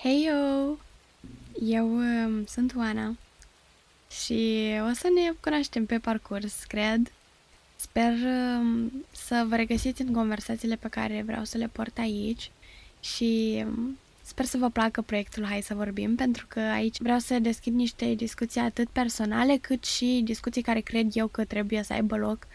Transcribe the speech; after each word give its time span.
Hei 0.00 0.24
yo! 0.24 0.76
Eu 1.60 1.96
um, 1.96 2.44
sunt 2.44 2.74
Oana 2.76 3.16
și 4.10 4.70
o 4.90 4.92
să 4.94 5.08
ne 5.14 5.32
cunoaștem 5.40 5.86
pe 5.86 5.98
parcurs, 5.98 6.64
cred. 6.64 7.12
Sper 7.76 8.12
um, 8.12 8.92
să 9.10 9.44
vă 9.48 9.56
regăsiți 9.56 10.02
în 10.02 10.12
conversațiile 10.12 10.76
pe 10.76 10.88
care 10.88 11.22
vreau 11.26 11.44
să 11.44 11.58
le 11.58 11.68
port 11.72 11.98
aici 11.98 12.50
și 13.00 13.62
um, 13.66 13.98
sper 14.22 14.44
să 14.44 14.56
vă 14.58 14.68
placă 14.68 15.02
proiectul 15.02 15.44
Hai 15.44 15.62
să 15.62 15.74
vorbim, 15.74 16.14
pentru 16.14 16.46
că 16.48 16.60
aici 16.60 16.98
vreau 16.98 17.18
să 17.18 17.38
deschid 17.38 17.74
niște 17.74 18.14
discuții 18.14 18.60
atât 18.60 18.88
personale 18.88 19.56
cât 19.56 19.84
și 19.84 20.20
discuții 20.24 20.62
care 20.62 20.80
cred 20.80 21.16
eu 21.16 21.26
că 21.26 21.44
trebuie 21.44 21.82
să 21.82 21.92
aibă 21.92 22.16
loc, 22.16 22.46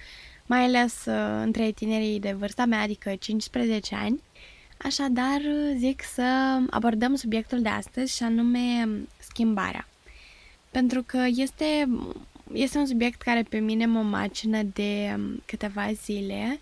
mai 0.46 0.64
ales 0.64 1.06
uh, 1.06 1.42
între 1.42 1.72
tinerii 1.72 2.20
de 2.20 2.32
vârsta 2.32 2.66
mea, 2.66 2.82
adică 2.82 3.16
15 3.16 3.96
ani, 3.96 4.22
Așadar, 4.78 5.42
zic 5.78 6.02
să 6.04 6.58
abordăm 6.70 7.16
subiectul 7.16 7.62
de 7.62 7.70
astăzi 7.70 8.16
și 8.16 8.24
anume 8.24 8.88
schimbarea. 9.18 9.88
Pentru 10.72 11.04
că 11.06 11.26
este, 11.36 11.90
este 12.54 12.78
un 12.78 12.86
subiect 12.86 13.22
care 13.22 13.44
pe 13.50 13.58
mine 13.58 13.86
mă 13.86 14.02
macină 14.02 14.62
de 14.74 15.20
câteva 15.46 15.92
zile 15.92 16.60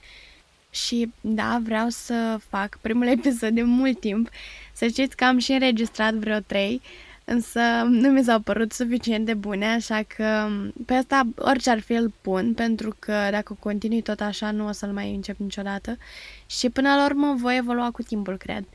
și 0.71 1.12
da, 1.21 1.59
vreau 1.63 1.90
să 1.90 2.40
fac 2.49 2.77
primul 2.82 3.08
episod 3.18 3.54
de 3.54 3.63
mult 3.63 3.99
timp. 3.99 4.30
Să 4.73 4.88
știți 4.88 5.16
că 5.16 5.23
am 5.23 5.38
și 5.38 5.52
înregistrat 5.52 6.13
vreo 6.13 6.40
trei, 6.40 6.82
însă 7.31 7.59
nu 7.90 8.09
mi 8.09 8.23
s-au 8.23 8.40
părut 8.40 8.71
suficient 8.71 9.26
de 9.26 9.34
bune, 9.34 9.66
așa 9.66 10.02
că 10.16 10.48
pe 10.85 10.94
asta 10.94 11.27
orice 11.38 11.70
ar 11.70 11.80
fi 11.80 11.94
îl 11.94 12.13
pun, 12.21 12.54
pentru 12.54 12.95
că 12.99 13.13
dacă 13.31 13.57
continui 13.59 14.02
tot 14.02 14.20
așa 14.21 14.52
nu 14.52 14.67
o 14.67 14.71
să-l 14.71 14.91
mai 14.91 15.16
încep 15.16 15.38
niciodată 15.38 15.98
și 16.45 16.70
până 16.70 16.95
la 16.95 17.05
urmă 17.05 17.35
voi 17.38 17.57
evolua 17.57 17.91
cu 17.91 18.02
timpul, 18.02 18.38
cred. 18.38 18.66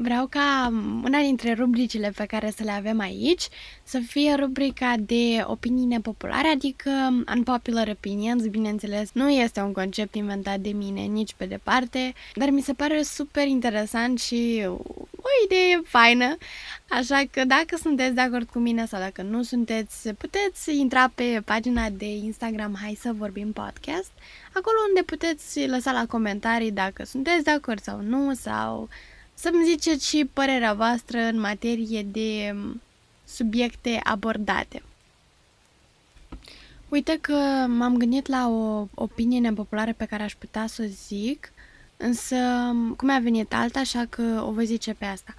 Vreau 0.00 0.26
ca 0.26 0.72
una 1.04 1.20
dintre 1.20 1.52
rubricile 1.52 2.12
pe 2.16 2.24
care 2.24 2.52
să 2.56 2.62
le 2.64 2.70
avem 2.70 3.00
aici 3.00 3.48
să 3.82 3.98
fie 4.06 4.34
rubrica 4.34 4.94
de 4.98 5.42
opinii 5.44 5.86
nepopulare, 5.86 6.48
adică 6.48 6.90
unpopular 7.34 7.88
opinions, 7.88 8.46
bineînțeles, 8.46 9.10
nu 9.12 9.30
este 9.30 9.60
un 9.60 9.72
concept 9.72 10.14
inventat 10.14 10.60
de 10.60 10.68
mine 10.68 11.00
nici 11.00 11.34
pe 11.36 11.44
departe, 11.44 12.14
dar 12.34 12.50
mi 12.50 12.60
se 12.62 12.72
pare 12.72 13.02
super 13.02 13.46
interesant 13.46 14.20
și 14.20 14.62
o 15.16 15.28
idee 15.44 15.80
faină, 15.84 16.36
așa 16.88 17.22
că 17.30 17.44
dacă 17.44 17.76
sunteți 17.76 18.14
de 18.14 18.20
acord 18.20 18.48
cu 18.48 18.58
mine 18.58 18.86
sau 18.86 19.00
dacă 19.00 19.22
nu 19.22 19.42
sunteți, 19.42 20.08
puteți 20.08 20.78
intra 20.78 21.12
pe 21.14 21.42
pagina 21.44 21.90
de 21.90 22.06
Instagram 22.06 22.78
Hai 22.80 22.98
să 23.00 23.12
vorbim 23.16 23.52
podcast, 23.52 24.10
acolo 24.52 24.76
unde 24.88 25.02
puteți 25.02 25.66
lăsa 25.66 25.92
la 25.92 26.06
comentarii 26.06 26.72
dacă 26.72 27.04
sunteți 27.04 27.44
de 27.44 27.50
acord 27.50 27.82
sau 27.82 28.00
nu, 28.00 28.34
sau 28.34 28.88
să-mi 29.40 29.64
ziceți 29.64 30.08
și 30.08 30.30
părerea 30.32 30.74
voastră 30.74 31.18
în 31.18 31.40
materie 31.40 32.02
de 32.02 32.52
mm, 32.54 32.80
subiecte 33.24 34.00
abordate. 34.02 34.82
Uite 36.88 37.18
că 37.20 37.34
m-am 37.68 37.96
gândit 37.96 38.26
la 38.26 38.48
o 38.48 38.86
opinie 38.94 39.40
nepopulară 39.40 39.92
pe 39.96 40.04
care 40.04 40.22
aș 40.22 40.34
putea 40.34 40.66
să 40.66 40.82
o 40.82 40.88
zic, 41.06 41.52
însă 41.96 42.36
mm, 42.72 42.94
cum 42.94 43.10
a 43.10 43.18
venit 43.18 43.54
alta, 43.54 43.78
așa 43.78 44.06
că 44.08 44.42
o 44.46 44.50
voi 44.50 44.66
zice 44.66 44.94
pe 44.94 45.04
asta. 45.04 45.34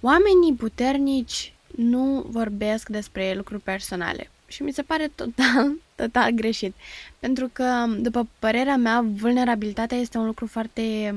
Oamenii 0.00 0.54
puternici 0.58 1.52
nu 1.76 2.24
vorbesc 2.28 2.88
despre 2.88 3.34
lucruri 3.36 3.62
personale 3.62 4.30
și 4.46 4.62
mi 4.62 4.72
se 4.72 4.82
pare 4.82 5.10
total, 5.14 5.72
total 6.02 6.30
greșit. 6.30 6.74
Pentru 7.18 7.50
că, 7.52 7.84
după 7.98 8.28
părerea 8.38 8.76
mea, 8.76 9.04
vulnerabilitatea 9.06 9.98
este 9.98 10.18
un 10.18 10.26
lucru 10.26 10.46
foarte 10.46 11.14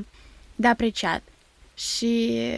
de 0.56 0.68
apreciat. 0.68 1.22
Și 1.76 2.58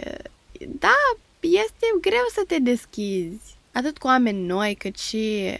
da, 0.59 0.95
este 1.39 1.85
greu 2.01 2.25
să 2.33 2.43
te 2.47 2.59
deschizi, 2.59 3.55
atât 3.71 3.97
cu 3.97 4.07
oameni 4.07 4.45
noi, 4.45 4.75
cât 4.75 4.97
și 4.97 5.57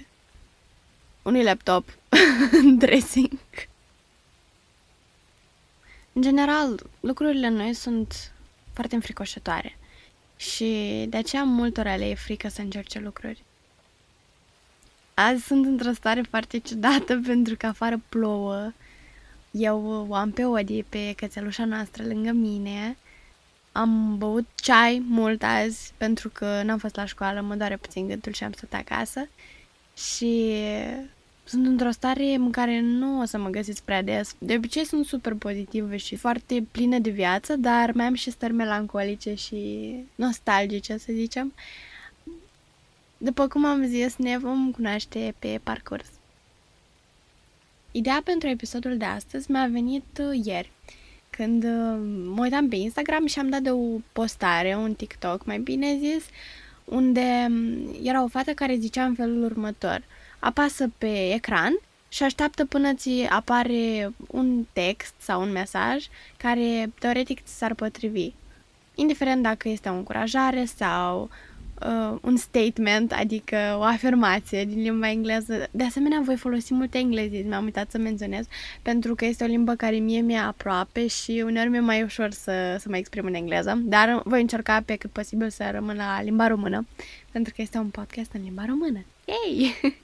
unui 1.21 1.43
laptop 1.43 1.97
în 2.63 2.77
dressing. 2.77 3.39
În 6.13 6.21
general, 6.21 6.79
lucrurile 6.99 7.49
noi 7.49 7.73
sunt 7.73 8.31
foarte 8.73 8.95
înfricoșătoare 8.95 9.77
și 10.37 11.05
de 11.09 11.17
aceea 11.17 11.43
multora 11.43 11.95
le 11.95 12.09
e 12.09 12.15
frică 12.15 12.47
să 12.47 12.61
încerce 12.61 12.99
lucruri. 12.99 13.43
Azi 15.13 15.45
sunt 15.45 15.65
într-o 15.65 15.91
stare 15.91 16.21
foarte 16.29 16.57
ciudată 16.57 17.19
pentru 17.27 17.55
că 17.57 17.65
afară 17.65 18.01
plouă. 18.09 18.71
Eu 19.51 20.05
o 20.09 20.15
am 20.15 20.31
pe 20.31 20.45
Odi, 20.45 20.83
pe 20.83 21.13
cățelușa 21.15 21.65
noastră 21.65 22.03
lângă 22.03 22.31
mine 22.31 22.97
am 23.75 24.17
băut 24.17 24.45
ceai 24.55 25.03
mult 25.07 25.43
azi 25.43 25.93
pentru 25.97 26.29
că 26.29 26.61
n-am 26.63 26.77
fost 26.77 26.95
la 26.95 27.05
școală, 27.05 27.41
mă 27.41 27.55
doare 27.55 27.77
puțin 27.77 28.07
gâtul 28.07 28.33
și 28.33 28.43
am 28.43 28.51
stat 28.51 28.73
acasă 28.73 29.27
și 29.97 30.53
sunt 31.43 31.65
într-o 31.65 31.91
stare 31.91 32.33
în 32.33 32.51
care 32.51 32.79
nu 32.79 33.19
o 33.19 33.25
să 33.25 33.37
mă 33.37 33.49
găsiți 33.49 33.83
prea 33.83 34.01
des. 34.01 34.35
De 34.37 34.55
obicei 34.55 34.85
sunt 34.85 35.05
super 35.05 35.33
pozitivă 35.33 35.95
și 35.95 36.15
foarte 36.15 36.65
plină 36.71 36.97
de 36.97 37.09
viață, 37.09 37.55
dar 37.55 37.91
mai 37.91 38.05
am 38.05 38.13
și 38.13 38.31
stări 38.31 38.53
melancolice 38.53 39.33
și 39.33 39.93
nostalgice, 40.15 40.97
să 40.97 41.11
zicem. 41.11 41.53
După 43.17 43.47
cum 43.47 43.65
am 43.65 43.85
zis, 43.85 44.15
ne 44.15 44.37
vom 44.37 44.71
cunoaște 44.71 45.35
pe 45.39 45.59
parcurs. 45.63 46.07
Ideea 47.91 48.21
pentru 48.23 48.47
episodul 48.47 48.97
de 48.97 49.05
astăzi 49.05 49.51
mi-a 49.51 49.67
venit 49.67 50.21
ieri 50.43 50.71
când 51.35 51.63
uh, 51.63 51.99
mă 52.35 52.41
uitam 52.41 52.67
pe 52.69 52.75
Instagram 52.75 53.25
și 53.25 53.39
am 53.39 53.49
dat 53.49 53.61
de 53.61 53.71
o 53.71 53.99
postare, 54.11 54.75
un 54.75 54.93
TikTok 54.93 55.45
mai 55.45 55.59
bine 55.59 55.97
zis, 55.99 56.25
unde 56.85 57.45
um, 57.49 57.95
era 58.03 58.23
o 58.23 58.27
fată 58.27 58.51
care 58.51 58.75
zicea 58.75 59.03
în 59.03 59.13
felul 59.13 59.43
următor. 59.43 60.03
Apasă 60.39 60.89
pe 60.97 61.33
ecran 61.33 61.79
și 62.09 62.23
așteaptă 62.23 62.65
până 62.65 62.93
ți 62.93 63.27
apare 63.29 64.13
un 64.27 64.65
text 64.73 65.13
sau 65.17 65.41
un 65.41 65.51
mesaj 65.51 66.05
care 66.37 66.91
teoretic 66.99 67.43
ți 67.43 67.57
s-ar 67.57 67.73
potrivi. 67.73 68.31
Indiferent 68.95 69.43
dacă 69.43 69.69
este 69.69 69.89
o 69.89 69.93
încurajare 69.93 70.65
sau 70.77 71.29
uh, 71.87 72.17
un 72.21 72.37
statement, 72.37 73.11
adică 73.11 73.75
o 73.77 73.81
afirmație 73.81 74.65
din 74.65 74.81
limba 74.81 75.09
engleză. 75.09 75.67
De 75.71 75.83
asemenea, 75.83 76.21
voi 76.23 76.35
folosi 76.35 76.73
multe 76.73 76.97
englezisme, 76.97 77.55
am 77.55 77.63
uitat 77.63 77.91
să 77.91 77.97
menționez, 77.97 78.45
pentru 78.81 79.15
că 79.15 79.25
este 79.25 79.43
o 79.43 79.47
limbă 79.47 79.75
care 79.75 79.95
mie 79.95 80.21
mi-e 80.21 80.37
aproape 80.37 81.07
și 81.07 81.43
uneori 81.45 81.69
mi-e 81.69 81.79
mai 81.79 82.03
ușor 82.03 82.31
să, 82.31 82.77
să 82.79 82.89
mă 82.89 82.97
exprim 82.97 83.25
în 83.25 83.33
engleză, 83.33 83.81
dar 83.83 84.21
voi 84.25 84.41
încerca 84.41 84.81
pe 84.85 84.95
cât 84.95 85.11
posibil 85.11 85.49
să 85.49 85.69
rămân 85.71 85.95
la 85.95 86.21
limba 86.21 86.47
română, 86.47 86.87
pentru 87.31 87.53
că 87.55 87.61
este 87.61 87.77
un 87.77 87.89
podcast 87.89 88.31
în 88.33 88.41
limba 88.43 88.65
română. 88.67 89.05
Yay! 89.25 89.75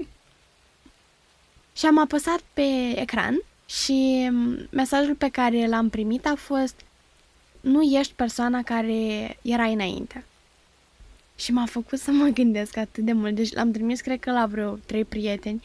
și 1.78 1.86
am 1.86 2.00
apăsat 2.00 2.40
pe 2.54 2.94
ecran 2.96 3.42
și 3.66 4.30
mesajul 4.70 5.16
pe 5.16 5.30
care 5.30 5.68
l-am 5.68 5.90
primit 5.90 6.26
a 6.26 6.36
fost 6.36 6.76
nu 7.62 7.82
ești 7.82 8.14
persoana 8.14 8.64
care 8.64 9.38
era 9.42 9.64
înainte. 9.64 10.26
Și 11.42 11.52
m-a 11.52 11.66
făcut 11.66 12.00
să 12.00 12.12
mă 12.12 12.28
gândesc 12.28 12.78
atât 12.78 13.04
de 13.04 13.14
mult. 13.14 13.36
Deci 13.36 13.54
l-am 13.54 13.72
trimis, 13.72 14.02
cred 14.02 14.20
că, 14.20 14.32
la 14.32 14.46
vreo 14.46 14.76
trei 14.76 15.06
prieteni 15.06 15.64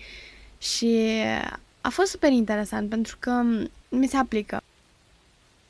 și 0.59 1.23
a 1.81 1.89
fost 1.89 2.11
super 2.11 2.33
interesant 2.33 2.89
pentru 2.89 3.17
că 3.19 3.43
mi 3.89 4.07
se 4.07 4.17
aplică. 4.17 4.63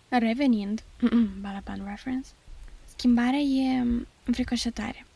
Revenind, 0.08 0.82
Balaban 1.42 1.86
reference, 1.88 2.28
schimbarea 2.96 3.38
e 3.38 3.84
înfricoșătoare. 4.24 5.06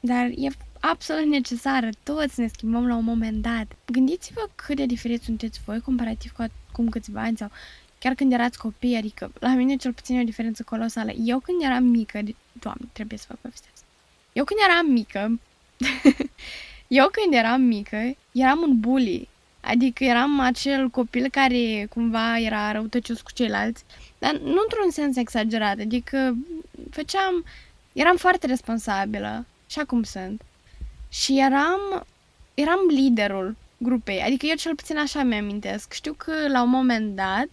Dar 0.00 0.24
e 0.24 0.48
absolut 0.80 1.26
necesară. 1.26 1.88
Toți 2.02 2.40
ne 2.40 2.46
schimbăm 2.46 2.86
la 2.86 2.96
un 2.96 3.04
moment 3.04 3.42
dat. 3.42 3.66
Gândiți-vă 3.86 4.48
cât 4.54 4.76
de 4.76 4.86
diferit 4.86 5.22
sunteți 5.22 5.60
voi 5.64 5.80
comparativ 5.80 6.32
cu 6.32 6.44
acum 6.70 6.88
câțiva 6.88 7.20
ani 7.22 7.36
sau 7.36 7.50
chiar 7.98 8.14
când 8.14 8.32
erați 8.32 8.58
copii, 8.58 8.96
adică 8.96 9.32
la 9.38 9.54
mine 9.54 9.76
cel 9.76 9.92
puțin 9.92 10.16
e 10.16 10.20
o 10.20 10.24
diferență 10.24 10.62
colosală. 10.62 11.10
Eu 11.10 11.38
când 11.38 11.62
eram 11.62 11.84
mică, 11.84 12.20
doamne, 12.52 12.88
trebuie 12.92 13.18
să 13.18 13.26
vă 13.28 13.36
povestesc. 13.40 13.84
Eu 14.32 14.44
când 14.44 14.60
eram 14.68 14.86
mică, 14.86 15.40
eu 16.88 17.08
când 17.12 17.34
eram 17.34 17.60
mică, 17.60 18.16
eram 18.32 18.60
un 18.60 18.80
bully. 18.80 19.28
Adică 19.60 20.04
eram 20.04 20.40
acel 20.40 20.88
copil 20.88 21.28
care 21.30 21.86
cumva 21.90 22.38
era 22.38 22.72
răutăcios 22.72 23.20
cu 23.20 23.32
ceilalți, 23.32 23.84
dar 24.18 24.32
nu 24.32 24.60
într-un 24.62 24.90
sens 24.90 25.16
exagerat, 25.16 25.78
adică 25.78 26.36
făceam, 26.90 27.44
eram 27.92 28.16
foarte 28.16 28.46
responsabilă, 28.46 29.46
și 29.70 29.78
acum 29.78 30.02
sunt. 30.02 30.42
Și 31.08 31.40
eram, 31.40 32.06
eram 32.54 32.78
liderul 32.88 33.56
grupei, 33.76 34.20
adică 34.20 34.46
eu 34.46 34.54
cel 34.54 34.74
puțin 34.74 34.98
așa 34.98 35.22
mi-amintesc. 35.22 35.92
Știu 35.92 36.12
că 36.12 36.32
la 36.48 36.62
un 36.62 36.70
moment 36.70 37.16
dat 37.16 37.48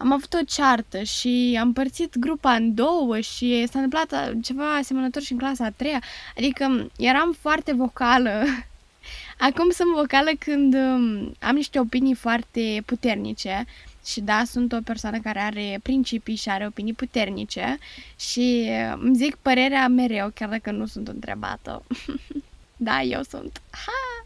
am 0.00 0.12
avut 0.12 0.34
o 0.34 0.44
ceartă 0.46 1.02
și 1.02 1.58
am 1.60 1.72
părțit 1.72 2.18
grupa 2.18 2.54
în 2.54 2.74
două 2.74 3.20
și 3.20 3.66
s-a 3.70 3.78
întâmplat 3.80 4.34
ceva 4.42 4.74
asemănător 4.74 5.22
și 5.22 5.32
în 5.32 5.38
clasa 5.38 5.64
a 5.64 5.70
treia. 5.70 6.02
Adică 6.36 6.90
eram 6.96 7.36
foarte 7.40 7.72
vocală. 7.72 8.44
Acum 9.48 9.70
sunt 9.70 9.94
vocală 9.94 10.30
când 10.38 10.74
um, 10.74 11.34
am 11.40 11.54
niște 11.54 11.78
opinii 11.78 12.14
foarte 12.14 12.82
puternice, 12.86 13.66
și 14.04 14.20
da, 14.20 14.44
sunt 14.44 14.72
o 14.72 14.80
persoană 14.84 15.18
care 15.20 15.38
are 15.38 15.80
principii 15.82 16.34
și 16.34 16.50
are 16.50 16.66
opinii 16.66 16.92
puternice 16.92 17.78
și 18.18 18.68
îmi 19.00 19.16
zic 19.16 19.34
părerea 19.34 19.88
mereu, 19.88 20.30
chiar 20.34 20.48
dacă 20.48 20.70
nu 20.70 20.86
sunt 20.86 21.08
întrebată. 21.08 21.82
da, 22.76 23.02
eu 23.02 23.22
sunt. 23.22 23.62
Ha! 23.70 24.24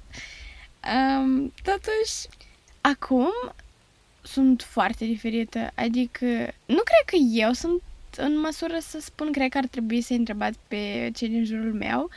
Um, 0.94 1.52
totuși, 1.62 2.28
acum 2.80 3.30
sunt 4.24 4.62
foarte 4.62 5.04
diferită. 5.04 5.70
Adică, 5.74 6.26
nu 6.66 6.82
cred 6.84 7.04
că 7.06 7.16
eu 7.30 7.52
sunt 7.52 7.82
în 8.16 8.38
măsură 8.38 8.78
să 8.80 9.00
spun, 9.00 9.32
cred 9.32 9.50
că 9.50 9.58
ar 9.58 9.66
trebui 9.66 10.00
să-i 10.00 10.16
întrebați 10.16 10.58
pe 10.68 11.10
cei 11.14 11.28
din 11.28 11.44
jurul 11.44 11.72
meu, 11.72 12.10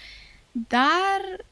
dar 0.51 1.45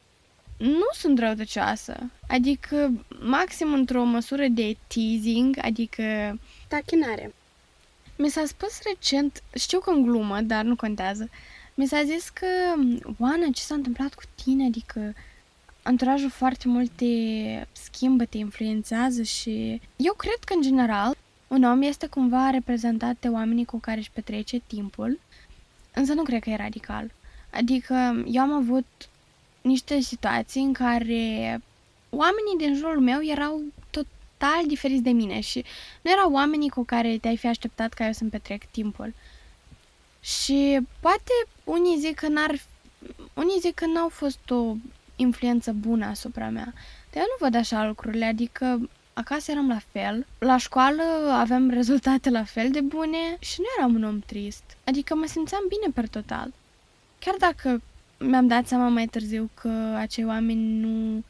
nu 0.58 0.88
sunt 0.94 1.20
răutăcioasă. 1.20 2.12
Adică, 2.28 3.06
maxim 3.20 3.74
într-o 3.74 4.04
măsură 4.04 4.48
de 4.48 4.78
teasing, 4.88 5.58
adică 5.62 6.40
tachinare. 6.68 7.34
Mi 8.18 8.30
s-a 8.30 8.44
spus 8.46 8.80
recent, 8.88 9.44
știu 9.56 9.80
că 9.80 9.90
în 9.90 10.02
glumă, 10.02 10.42
dar 10.42 10.64
nu 10.64 10.76
contează, 10.76 11.30
mi 11.74 11.88
s-a 11.88 12.04
zis 12.04 12.30
că, 12.30 12.48
Oana, 13.20 13.46
ce 13.54 13.62
s-a 13.62 13.76
întâmplat 13.76 14.14
cu 14.14 14.22
tine? 14.44 14.66
Adică, 14.66 15.14
anturajul 15.86 16.30
foarte 16.30 16.68
mult 16.68 16.92
te 16.96 17.06
schimbă, 17.72 18.26
te 18.26 18.38
influențează 18.38 19.22
și 19.22 19.82
eu 19.96 20.14
cred 20.14 20.40
că, 20.46 20.54
în 20.54 20.62
general, 20.62 21.16
un 21.48 21.64
om 21.64 21.82
este 21.82 22.08
cumva 22.08 22.50
reprezentat 22.50 23.16
de 23.20 23.28
oamenii 23.28 23.66
cu 23.66 23.78
care 23.78 24.00
își 24.00 24.12
petrece 24.12 24.62
timpul, 24.68 25.20
însă 25.94 26.14
nu 26.14 26.24
cred 26.24 26.42
că 26.42 26.50
e 26.50 26.56
radical. 26.56 27.12
Adică 27.50 28.24
eu 28.28 28.42
am 28.42 28.54
avut 28.54 28.86
niște 29.62 30.00
situații 30.00 30.62
în 30.62 30.74
care 30.74 31.62
oamenii 32.10 32.58
din 32.58 32.76
jurul 32.76 33.00
meu 33.00 33.24
erau 33.24 33.62
total 33.90 34.68
diferiți 34.68 35.04
de 35.04 35.12
mine 35.12 35.40
și 35.40 35.64
nu 36.02 36.12
erau 36.12 36.32
oamenii 36.32 36.70
cu 36.70 36.84
care 36.84 37.18
te-ai 37.18 37.38
fi 37.38 37.48
așteptat 37.48 37.94
ca 37.94 38.06
eu 38.06 38.12
să-mi 38.12 38.30
petrec 38.30 38.64
timpul. 38.72 39.14
Și 40.22 40.80
poate 41.00 41.32
unii 41.64 42.00
zic 42.00 42.16
că 42.16 42.28
n-ar 42.28 42.60
unii 43.34 43.60
zic 43.60 43.74
că 43.74 43.86
n-au 43.86 44.10
fost 44.10 44.50
o 44.50 44.76
influență 45.16 45.72
bună 45.72 46.06
asupra 46.06 46.50
mea. 46.50 46.74
Dar 47.12 47.24
eu 47.24 47.28
nu 47.40 47.46
văd 47.46 47.56
așa 47.56 47.88
lucrurile, 47.88 48.26
adică 48.26 48.90
acasă 49.14 49.52
eram 49.52 49.68
la 49.68 49.80
fel, 49.92 50.26
la 50.40 50.58
școală 50.58 51.04
aveam 51.32 51.70
rezultate 51.70 52.30
la 52.30 52.44
fel 52.44 52.72
de 52.72 52.82
bune 52.82 53.38
și 53.40 53.56
nu 53.60 53.66
eram 53.78 53.96
un 53.96 54.04
om 54.04 54.20
trist. 54.20 54.64
Adică 54.84 55.16
mă 55.16 55.26
simțeam 55.28 55.64
bine 55.68 55.92
per 55.94 56.08
total. 56.08 56.54
Chiar 57.20 57.36
dacă 57.40 57.82
mi-am 58.20 58.48
dat 58.48 58.68
seama 58.68 58.88
mai 58.88 59.06
târziu 59.06 59.50
că 59.54 59.70
acei 59.98 60.26
oameni 60.26 60.80
nu 60.80 61.24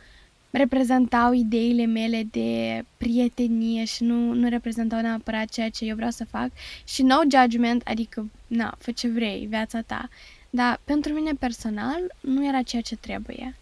reprezentau 0.52 1.34
ideile 1.34 1.86
mele 1.86 2.28
de 2.32 2.84
prietenie 2.98 3.86
și 3.86 4.04
nu, 4.04 4.34
nu 4.34 4.50
reprezentau 4.50 5.02
neapărat 5.02 5.50
ceea 5.50 5.70
ce 5.70 5.86
eu 5.86 5.96
vreau 5.96 6.12
să 6.12 6.26
fac 6.26 6.50
și 6.84 7.04
no 7.04 7.16
judgment, 7.32 7.82
adică, 7.86 8.30
na, 8.48 8.76
fă 8.80 8.92
ce 8.92 9.08
vrei, 9.08 9.46
viața 9.50 9.82
ta. 9.82 10.10
Dar 10.50 10.80
pentru 10.84 11.14
mine 11.14 11.32
personal 11.40 12.00
nu 12.20 12.48
era 12.48 12.62
ceea 12.62 12.82
ce 12.82 12.96
trebuie. 12.96 13.56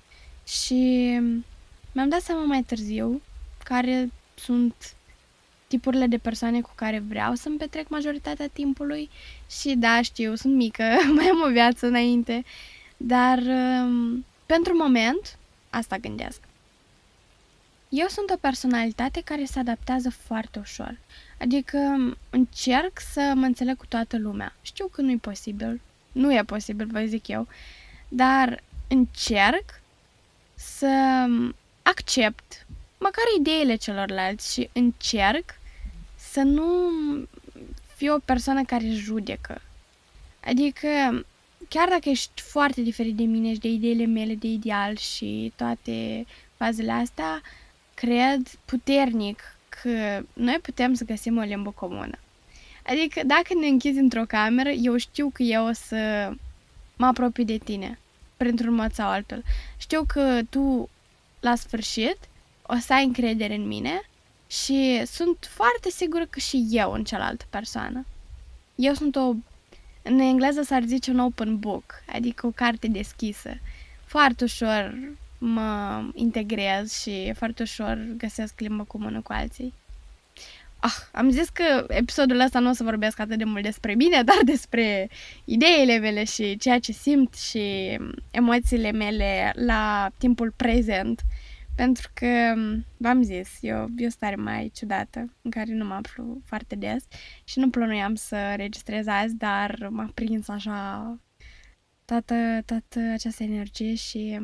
Și 0.47 0.73
mi-am 1.91 2.09
dat 2.09 2.21
seama 2.21 2.43
mai 2.43 2.63
târziu 2.63 3.21
care 3.63 4.11
sunt 4.35 4.95
tipurile 5.67 6.07
de 6.07 6.17
persoane 6.17 6.61
cu 6.61 6.71
care 6.75 6.99
vreau 6.99 7.33
să-mi 7.33 7.57
petrec 7.57 7.89
majoritatea 7.89 8.47
timpului 8.47 9.09
și 9.49 9.75
da, 9.75 10.01
știu, 10.01 10.35
sunt 10.35 10.55
mică, 10.55 10.83
mai 11.15 11.25
am 11.25 11.41
o 11.45 11.51
viață 11.51 11.87
înainte, 11.87 12.43
dar 12.97 13.37
um, 13.37 14.25
pentru 14.45 14.77
moment 14.77 15.37
asta 15.69 15.97
gândesc. 15.97 16.39
Eu 17.89 18.07
sunt 18.07 18.29
o 18.29 18.37
personalitate 18.41 19.21
care 19.21 19.45
se 19.45 19.59
adaptează 19.59 20.09
foarte 20.09 20.59
ușor. 20.59 20.97
Adică 21.39 21.77
încerc 22.29 22.99
să 23.13 23.31
mă 23.35 23.45
înțeleg 23.45 23.77
cu 23.77 23.85
toată 23.85 24.17
lumea. 24.17 24.55
Știu 24.61 24.87
că 24.87 25.01
nu 25.01 25.11
e 25.11 25.17
posibil. 25.21 25.81
Nu 26.11 26.33
e 26.33 26.43
posibil, 26.43 26.87
vă 26.91 27.03
zic 27.05 27.27
eu. 27.27 27.47
Dar 28.07 28.63
încerc 28.87 29.81
să 30.77 31.25
accept 31.81 32.65
măcar 32.97 33.23
ideile 33.39 33.75
celorlalți 33.75 34.53
și 34.53 34.69
încerc 34.73 35.59
să 36.15 36.41
nu 36.41 36.65
fiu 37.95 38.13
o 38.13 38.19
persoană 38.25 38.63
care 38.63 38.87
judecă. 38.89 39.61
Adică, 40.45 40.87
chiar 41.69 41.89
dacă 41.89 42.09
ești 42.09 42.41
foarte 42.41 42.81
diferit 42.81 43.15
de 43.15 43.23
mine 43.23 43.53
și 43.53 43.59
de 43.59 43.67
ideile 43.67 44.05
mele 44.05 44.35
de 44.35 44.47
ideal 44.47 44.95
și 44.95 45.53
toate 45.55 46.25
fazele 46.55 46.91
astea, 46.91 47.41
cred 47.93 48.47
puternic 48.65 49.41
că 49.69 50.23
noi 50.33 50.59
putem 50.61 50.93
să 50.93 51.03
găsim 51.03 51.37
o 51.37 51.41
limbă 51.41 51.71
comună. 51.71 52.17
Adică, 52.85 53.21
dacă 53.25 53.53
ne 53.59 53.67
închizi 53.67 53.99
într-o 53.99 54.25
cameră, 54.25 54.69
eu 54.69 54.97
știu 54.97 55.29
că 55.33 55.43
eu 55.43 55.67
o 55.67 55.71
să 55.71 56.31
mă 56.95 57.05
apropii 57.05 57.45
de 57.45 57.57
tine, 57.57 57.99
printr-un 58.43 58.73
mod 58.73 58.91
sau 58.91 59.09
altul. 59.09 59.43
Știu 59.77 60.03
că 60.07 60.39
tu, 60.49 60.89
la 61.39 61.55
sfârșit, 61.55 62.17
o 62.61 62.75
să 62.75 62.93
ai 62.93 63.03
încredere 63.03 63.55
în 63.55 63.67
mine 63.67 64.01
și 64.47 65.01
sunt 65.05 65.49
foarte 65.49 65.89
sigură 65.89 66.25
că 66.25 66.39
și 66.39 66.67
eu 66.69 66.91
în 66.91 67.03
cealaltă 67.03 67.45
persoană. 67.49 68.05
Eu 68.75 68.93
sunt 68.93 69.15
o, 69.15 69.33
în 70.01 70.19
engleză 70.19 70.61
s-ar 70.61 70.83
zice 70.83 71.11
un 71.11 71.19
open 71.19 71.59
book, 71.59 72.03
adică 72.13 72.47
o 72.47 72.51
carte 72.51 72.87
deschisă. 72.87 73.49
Foarte 74.05 74.43
ușor 74.43 74.95
mă 75.37 76.01
integrez 76.13 76.93
și 76.93 77.33
foarte 77.35 77.61
ușor 77.61 78.05
găsesc 78.17 78.59
limba 78.59 78.83
comună 78.83 79.21
cu 79.21 79.31
alții. 79.31 79.73
Ah, 80.85 81.07
am 81.11 81.29
zis 81.29 81.49
că 81.49 81.85
episodul 81.87 82.39
ăsta 82.39 82.59
nu 82.59 82.69
o 82.69 82.73
să 82.73 82.83
vorbesc 82.83 83.19
atât 83.19 83.37
de 83.37 83.43
mult 83.43 83.63
despre 83.63 83.93
mine, 83.93 84.23
dar 84.29 84.35
despre 84.45 85.09
ideile 85.45 85.97
mele 85.97 86.23
și 86.23 86.57
ceea 86.57 86.79
ce 86.79 86.91
simt 86.91 87.33
și 87.35 87.97
emoțiile 88.31 88.91
mele 88.91 89.51
la 89.55 90.11
timpul 90.17 90.51
prezent. 90.55 91.21
Pentru 91.75 92.09
că, 92.13 92.53
v-am 92.97 93.21
zis, 93.21 93.57
eu, 93.61 93.89
eu 93.97 94.09
stare 94.09 94.35
mai 94.35 94.71
ciudată, 94.75 95.33
în 95.41 95.51
care 95.51 95.73
nu 95.73 95.85
mă 95.85 95.93
aflu 95.93 96.41
foarte 96.45 96.75
des 96.75 97.03
și 97.43 97.59
nu 97.59 97.69
plănuiam 97.69 98.15
să 98.15 98.53
registrez 98.55 99.07
azi, 99.07 99.35
dar 99.35 99.87
m-a 99.89 100.11
prins 100.13 100.47
așa 100.47 101.19
toată, 102.05 102.35
toată 102.65 102.99
această 102.99 103.43
energie 103.43 103.95
și 103.95 104.39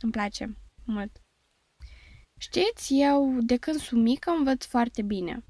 îmi 0.00 0.12
place 0.12 0.56
mult. 0.84 1.22
Știți, 2.38 2.94
eu 3.00 3.38
de 3.40 3.56
când 3.56 3.76
sunt 3.76 4.02
mică 4.02 4.30
învăț 4.30 4.64
foarte 4.64 5.02
bine. 5.02 5.42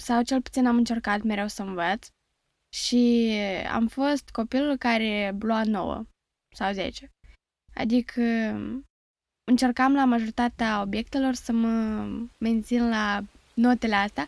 Sau 0.00 0.22
cel 0.22 0.42
puțin 0.42 0.66
am 0.66 0.76
încercat 0.76 1.22
mereu 1.22 1.48
să 1.48 1.62
învăț. 1.62 2.06
Și 2.76 3.34
am 3.72 3.86
fost 3.86 4.30
copilul 4.30 4.76
care 4.76 5.36
lua 5.40 5.64
9 5.64 6.04
sau 6.56 6.72
10. 6.72 7.12
Adică 7.74 8.22
încercam 9.50 9.94
la 9.94 10.04
majoritatea 10.04 10.80
obiectelor 10.80 11.34
să 11.34 11.52
mă 11.52 12.06
mențin 12.38 12.88
la 12.88 13.20
notele 13.54 13.94
astea, 13.94 14.26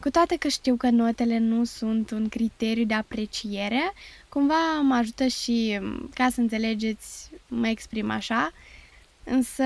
cu 0.00 0.10
toate 0.10 0.36
că 0.36 0.48
știu 0.48 0.76
că 0.76 0.90
notele 0.90 1.38
nu 1.38 1.64
sunt 1.64 2.10
un 2.10 2.28
criteriu 2.28 2.84
de 2.84 2.94
apreciere, 2.94 3.92
cumva 4.28 4.80
mă 4.80 4.94
ajută 4.94 5.26
și, 5.26 5.80
ca 6.14 6.28
să 6.28 6.40
înțelegeți, 6.40 7.30
mă 7.48 7.68
exprim 7.68 8.10
așa, 8.10 8.50
însă 9.24 9.64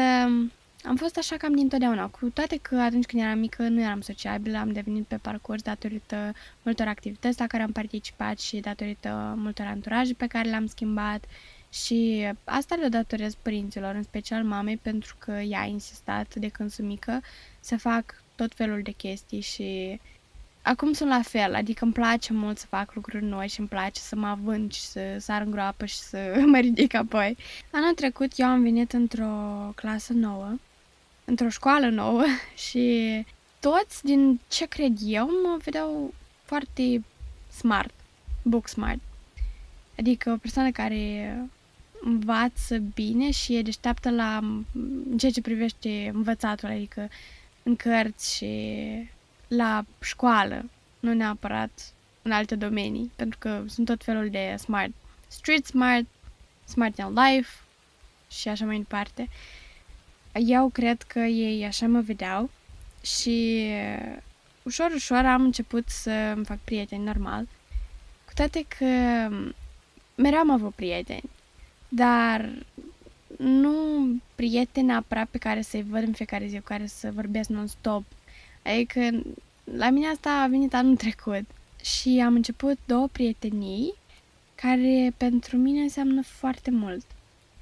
am 0.87 0.97
fost 0.97 1.17
așa 1.17 1.37
cam 1.37 1.55
dintotdeauna, 1.55 2.09
cu 2.09 2.29
toate 2.29 2.59
că 2.63 2.77
atunci 2.77 3.05
când 3.07 3.23
eram 3.23 3.39
mică 3.39 3.63
nu 3.63 3.81
eram 3.81 4.01
sociabilă, 4.01 4.59
am 4.59 4.73
devenit 4.73 5.07
pe 5.07 5.17
parcurs 5.17 5.63
datorită 5.63 6.33
multor 6.63 6.87
activități 6.87 7.41
la 7.41 7.47
care 7.47 7.63
am 7.63 7.73
participat 7.73 8.39
și 8.39 8.61
datorită 8.61 9.35
multor 9.37 9.67
anturaje 9.67 10.15
pe 10.15 10.27
care 10.27 10.49
le-am 10.49 10.67
schimbat. 10.67 11.25
Și 11.73 12.29
asta 12.45 12.75
le 12.75 12.89
datorez 12.89 13.35
părinților, 13.35 13.95
în 13.95 14.03
special 14.03 14.45
mamei, 14.45 14.77
pentru 14.77 15.17
că 15.19 15.33
ea 15.33 15.61
a 15.61 15.65
insistat 15.65 16.35
de 16.35 16.49
când 16.49 16.71
sunt 16.71 16.87
mică 16.87 17.21
să 17.61 17.77
fac 17.77 18.23
tot 18.35 18.55
felul 18.55 18.81
de 18.83 18.91
chestii 18.91 19.41
și 19.41 20.01
acum 20.63 20.93
sunt 20.93 21.09
la 21.09 21.23
fel, 21.23 21.55
adică 21.55 21.85
îmi 21.85 21.93
place 21.93 22.33
mult 22.33 22.59
să 22.59 22.67
fac 22.67 22.95
lucruri 22.95 23.25
noi 23.25 23.49
și 23.49 23.61
îmi 23.61 23.69
place 23.69 24.01
să 24.01 24.17
mă 24.17 24.27
avânt 24.27 24.73
și 24.73 24.81
să 24.81 25.01
sar 25.19 25.43
în 25.43 25.51
groapă 25.51 25.85
și 25.85 25.97
să 25.97 26.19
mă 26.53 26.59
ridic 26.59 26.95
apoi. 26.95 27.37
Anul 27.71 27.95
trecut 27.95 28.33
eu 28.37 28.47
am 28.47 28.63
venit 28.63 28.93
într-o 28.93 29.27
clasă 29.75 30.13
nouă, 30.13 30.55
într-o 31.27 31.49
școală 31.49 31.89
nouă 31.89 32.25
și 32.69 33.25
toți, 33.61 34.05
din 34.05 34.41
ce 34.49 34.67
cred 34.67 34.97
eu, 35.05 35.27
mă 35.27 35.57
vedeau 35.65 36.15
foarte 36.45 37.05
smart, 37.57 37.95
book 38.43 38.69
smart. 38.69 39.01
Adică 39.99 40.31
o 40.31 40.37
persoană 40.37 40.71
care 40.71 41.37
învață 42.01 42.79
bine 42.79 43.31
și 43.31 43.57
e 43.57 43.63
deșteaptă 43.63 44.11
la 44.11 44.37
în 45.11 45.19
ceea 45.19 45.33
ce 45.33 45.41
privește 45.41 46.11
învățatul, 46.15 46.69
adică 46.69 47.09
în 47.63 47.77
cărți 47.77 48.37
și 48.37 48.87
la 49.49 49.85
școală, 50.01 50.65
nu 51.01 51.13
neapărat 51.13 51.93
în 52.23 52.33
alte 52.33 52.55
domenii, 52.55 53.11
pentru 53.17 53.39
că 53.39 53.63
sunt 53.67 53.87
tot 53.87 54.05
felul 54.05 54.31
de 54.31 54.55
smart. 54.59 54.93
Street 55.29 55.67
smart, 55.67 56.07
smart 56.65 56.99
in 56.99 57.13
life 57.13 57.51
și 58.31 58.49
așa 58.49 58.65
mai 58.65 58.77
departe. 58.77 59.29
Eu 60.39 60.69
cred 60.69 61.03
că 61.03 61.19
ei 61.19 61.65
așa 61.65 61.87
mă 61.87 62.01
vedeau 62.01 62.51
și 63.03 63.67
ușor, 64.63 64.91
ușor 64.95 65.25
am 65.25 65.43
început 65.43 65.89
să 65.89 66.11
îmi 66.11 66.45
fac 66.45 66.59
prieteni 66.65 67.05
normal. 67.05 67.49
Cu 68.25 68.33
toate 68.35 68.65
că 68.79 68.85
mereu 70.15 70.39
am 70.39 70.51
avut 70.51 70.75
prieteni, 70.75 71.31
dar 71.89 72.51
nu 73.39 73.75
prieteni 74.35 74.87
neapărat 74.87 75.29
pe 75.29 75.39
care 75.39 75.63
să-i 75.63 75.83
văd 75.83 76.03
în 76.03 76.13
fiecare 76.13 76.47
zi, 76.47 76.57
cu 76.57 76.63
care 76.65 76.87
să 76.87 77.11
vorbesc 77.15 77.49
non-stop. 77.49 78.05
Adică 78.63 79.01
la 79.65 79.91
mine 79.91 80.07
asta 80.07 80.31
a 80.31 80.47
venit 80.47 80.75
anul 80.75 80.97
trecut 80.97 81.45
și 81.83 82.23
am 82.25 82.35
început 82.35 82.79
două 82.87 83.09
prietenii 83.13 83.95
care 84.55 85.13
pentru 85.17 85.57
mine 85.57 85.81
înseamnă 85.81 86.23
foarte 86.23 86.71
mult. 86.71 87.05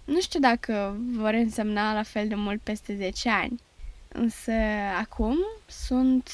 Nu 0.05 0.21
știu 0.21 0.41
dacă 0.41 0.97
vor 1.11 1.33
însemna 1.33 1.93
la 1.93 2.03
fel 2.03 2.29
de 2.29 2.35
mult 2.35 2.61
peste 2.61 2.97
10 2.97 3.29
ani, 3.29 3.61
însă 4.09 4.53
acum 4.99 5.37
sunt 5.67 6.31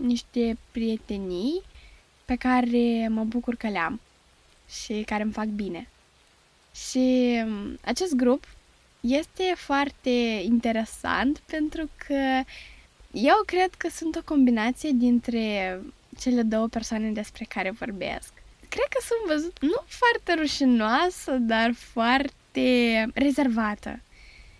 niște 0.00 0.56
prietenii 0.70 1.62
pe 2.24 2.36
care 2.36 3.08
mă 3.08 3.24
bucur 3.24 3.54
că 3.54 3.68
le-am 3.68 4.00
și 4.68 5.02
care 5.06 5.22
îmi 5.22 5.32
fac 5.32 5.44
bine. 5.46 5.88
Și 6.74 7.40
um, 7.44 7.78
acest 7.84 8.14
grup 8.14 8.44
este 9.00 9.52
foarte 9.56 10.10
interesant 10.44 11.38
pentru 11.38 11.90
că 12.06 12.42
eu 13.12 13.42
cred 13.46 13.74
că 13.74 13.88
sunt 13.88 14.16
o 14.16 14.22
combinație 14.24 14.90
dintre 14.94 15.80
cele 16.18 16.42
două 16.42 16.68
persoane 16.68 17.10
despre 17.10 17.44
care 17.48 17.70
vorbesc. 17.70 18.32
Cred 18.68 18.86
că 18.88 18.98
sunt 19.00 19.36
văzut 19.36 19.60
nu 19.60 19.84
foarte 19.86 20.34
rușinoasă, 20.34 21.32
dar 21.32 21.72
foarte 21.72 22.32
rezervată. 23.14 24.00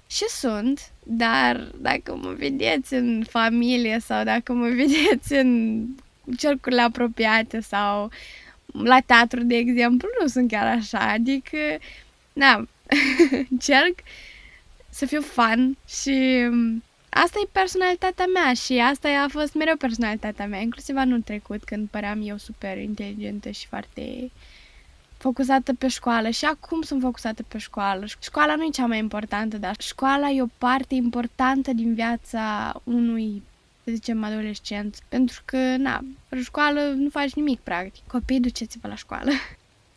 Și 0.06 0.24
sunt, 0.28 0.92
dar 1.02 1.70
dacă 1.76 2.16
mă 2.16 2.30
vedeți 2.30 2.94
în 2.94 3.24
familie 3.28 3.98
sau 3.98 4.24
dacă 4.24 4.52
mă 4.52 4.68
vedeți 4.82 5.32
în 5.32 5.82
cercurile 6.36 6.80
apropiate 6.80 7.60
sau 7.60 8.10
la 8.72 9.00
teatru, 9.00 9.42
de 9.42 9.56
exemplu, 9.56 10.08
nu 10.20 10.26
sunt 10.26 10.50
chiar 10.50 10.66
așa. 10.66 10.98
Adică, 10.98 11.58
na, 12.32 12.68
încerc 13.50 13.98
să 14.90 15.06
fiu 15.06 15.20
fan 15.20 15.76
și 15.88 16.48
asta 17.08 17.38
e 17.44 17.48
personalitatea 17.52 18.26
mea 18.26 18.54
și 18.54 18.78
asta 18.78 19.08
a 19.08 19.28
fost 19.28 19.54
mereu 19.54 19.76
personalitatea 19.76 20.46
mea, 20.46 20.60
inclusiv 20.60 20.96
anul 20.96 21.20
trecut 21.20 21.64
când 21.64 21.88
păream 21.88 22.20
eu 22.24 22.36
super 22.36 22.78
inteligentă 22.78 23.50
și 23.50 23.66
foarte 23.66 24.30
focusată 25.20 25.74
pe 25.74 25.88
școală 25.88 26.30
și 26.30 26.44
acum 26.44 26.82
sunt 26.82 27.00
focusată 27.00 27.42
pe 27.42 27.58
școală. 27.58 28.06
Școala 28.20 28.54
nu 28.54 28.64
e 28.64 28.68
cea 28.68 28.86
mai 28.86 28.98
importantă, 28.98 29.58
dar 29.58 29.74
școala 29.78 30.28
e 30.28 30.42
o 30.42 30.46
parte 30.58 30.94
importantă 30.94 31.72
din 31.72 31.94
viața 31.94 32.74
unui 32.84 33.42
să 33.84 33.90
zicem, 33.90 34.24
adolescent. 34.24 34.98
Pentru 35.08 35.42
că, 35.44 35.76
na, 35.76 36.04
la 36.28 36.40
școală 36.42 36.80
nu 36.80 37.08
faci 37.08 37.32
nimic, 37.32 37.60
practic. 37.60 38.06
Copii, 38.06 38.40
duceți-vă 38.40 38.88
la 38.88 38.94
școală. 38.94 39.30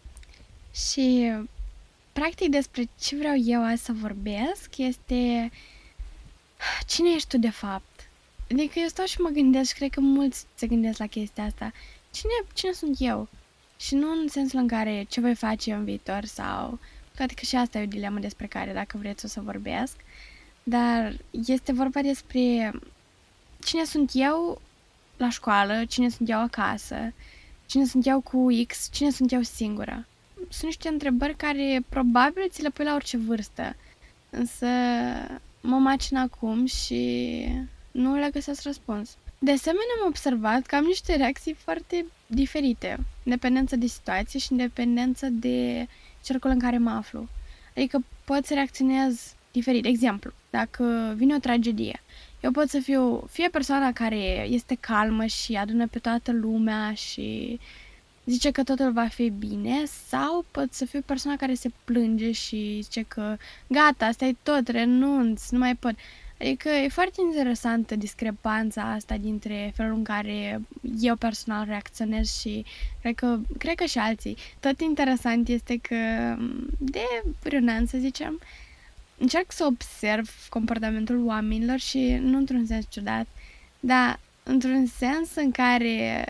și, 0.89 1.33
practic, 2.13 2.49
despre 2.49 2.87
ce 2.99 3.15
vreau 3.15 3.35
eu 3.37 3.63
azi 3.63 3.83
să 3.83 3.91
vorbesc 3.91 4.77
este 4.77 5.51
cine 6.87 7.09
ești 7.09 7.27
tu, 7.27 7.37
de 7.37 7.49
fapt? 7.49 8.09
Adică 8.51 8.79
eu 8.79 8.87
stau 8.87 9.05
și 9.05 9.21
mă 9.21 9.29
gândesc 9.29 9.69
și 9.69 9.75
cred 9.75 9.89
că 9.89 9.99
mulți 9.99 10.45
se 10.55 10.67
gândesc 10.67 10.97
la 10.99 11.07
chestia 11.07 11.43
asta. 11.43 11.71
Cine, 12.11 12.33
cine 12.53 12.71
sunt 12.71 12.95
eu? 12.99 13.27
Și 13.77 13.95
nu 13.95 14.11
în 14.11 14.27
sensul 14.27 14.59
în 14.59 14.67
care 14.67 15.05
ce 15.09 15.21
voi 15.21 15.35
face 15.35 15.69
eu 15.71 15.77
în 15.77 15.83
viitor 15.83 16.25
sau... 16.25 16.79
Toate 17.15 17.33
că 17.33 17.41
și 17.45 17.55
asta 17.55 17.79
e 17.79 17.83
o 17.83 17.87
dilemă 17.87 18.19
despre 18.19 18.47
care, 18.47 18.73
dacă 18.73 18.97
vreți, 18.97 19.25
o 19.25 19.27
să 19.27 19.41
vorbesc. 19.41 19.95
Dar 20.63 21.17
este 21.47 21.71
vorba 21.71 22.01
despre 22.01 22.71
cine 23.63 23.83
sunt 23.83 24.11
eu 24.13 24.61
la 25.17 25.29
școală, 25.29 25.85
cine 25.85 26.09
sunt 26.09 26.29
eu 26.29 26.39
acasă, 26.39 27.13
cine 27.65 27.85
sunt 27.85 28.07
eu 28.07 28.21
cu 28.21 28.47
X, 28.67 28.89
cine 28.91 29.09
sunt 29.09 29.31
eu 29.31 29.41
singură. 29.41 30.05
Sunt 30.35 30.63
niște 30.63 30.87
întrebări 30.87 31.35
care 31.35 31.83
probabil 31.89 32.49
ți 32.49 32.61
le 32.61 32.69
pui 32.69 32.85
la 32.85 32.93
orice 32.93 33.17
vârstă, 33.17 33.75
însă 34.29 34.67
mă 35.61 35.77
macin 35.77 36.17
acum 36.17 36.65
și 36.65 37.45
nu 37.91 38.15
le 38.15 38.29
găsesc 38.31 38.61
răspuns. 38.61 39.17
De 39.43 39.51
asemenea, 39.51 39.95
am 40.01 40.07
observat 40.07 40.65
că 40.65 40.75
am 40.75 40.83
niște 40.83 41.15
reacții 41.15 41.53
foarte 41.53 42.05
diferite, 42.27 42.95
în 42.97 43.31
dependență 43.31 43.75
de 43.75 43.85
situație 43.85 44.39
și 44.39 44.51
în 44.51 44.57
dependență 44.57 45.27
de 45.29 45.87
cercul 46.23 46.49
în 46.49 46.59
care 46.59 46.77
mă 46.77 46.89
aflu. 46.89 47.27
Adică 47.75 48.03
pot 48.25 48.45
să 48.45 48.53
reacționez 48.53 49.35
diferit. 49.51 49.85
Exemplu, 49.85 50.31
dacă 50.49 51.13
vine 51.17 51.35
o 51.35 51.37
tragedie, 51.37 52.01
eu 52.41 52.51
pot 52.51 52.69
să 52.69 52.79
fiu 52.79 53.27
fie 53.31 53.49
persoana 53.49 53.91
care 53.91 54.47
este 54.49 54.77
calmă 54.79 55.25
și 55.25 55.55
adună 55.55 55.87
pe 55.87 55.99
toată 55.99 56.31
lumea 56.31 56.93
și 56.93 57.59
zice 58.25 58.51
că 58.51 58.63
totul 58.63 58.91
va 58.91 59.07
fi 59.07 59.29
bine 59.29 59.85
sau 59.85 60.45
pot 60.51 60.73
să 60.73 60.85
fiu 60.85 61.01
persoana 61.05 61.37
care 61.37 61.53
se 61.53 61.71
plânge 61.83 62.31
și 62.31 62.79
zice 62.81 63.01
că 63.07 63.37
gata, 63.67 64.05
asta 64.05 64.25
e 64.25 64.35
tot, 64.43 64.67
renunț, 64.67 65.49
nu 65.49 65.57
mai 65.57 65.75
pot. 65.75 65.93
Adică 66.43 66.69
e 66.69 66.87
foarte 66.87 67.21
interesantă 67.21 67.95
discrepanța 67.95 68.81
asta 68.81 69.17
dintre 69.17 69.71
felul 69.75 69.93
în 69.93 70.03
care 70.03 70.61
eu 70.99 71.15
personal 71.15 71.65
reacționez 71.65 72.39
și 72.39 72.65
cred 73.01 73.15
că, 73.15 73.39
cred 73.57 73.75
că 73.75 73.85
și 73.85 73.97
alții. 73.97 74.37
Tot 74.59 74.81
interesant 74.81 75.47
este 75.47 75.77
că 75.77 75.95
de 76.77 77.23
vreun 77.43 77.67
an, 77.67 77.85
să 77.85 77.97
zicem, 77.97 78.39
încerc 79.17 79.51
să 79.51 79.65
observ 79.65 80.29
comportamentul 80.49 81.25
oamenilor 81.25 81.79
și 81.79 82.17
nu 82.21 82.37
într-un 82.37 82.65
sens 82.65 82.85
ciudat, 82.89 83.27
dar 83.79 84.19
într-un 84.43 84.85
sens 84.85 85.35
în 85.35 85.51
care 85.51 86.25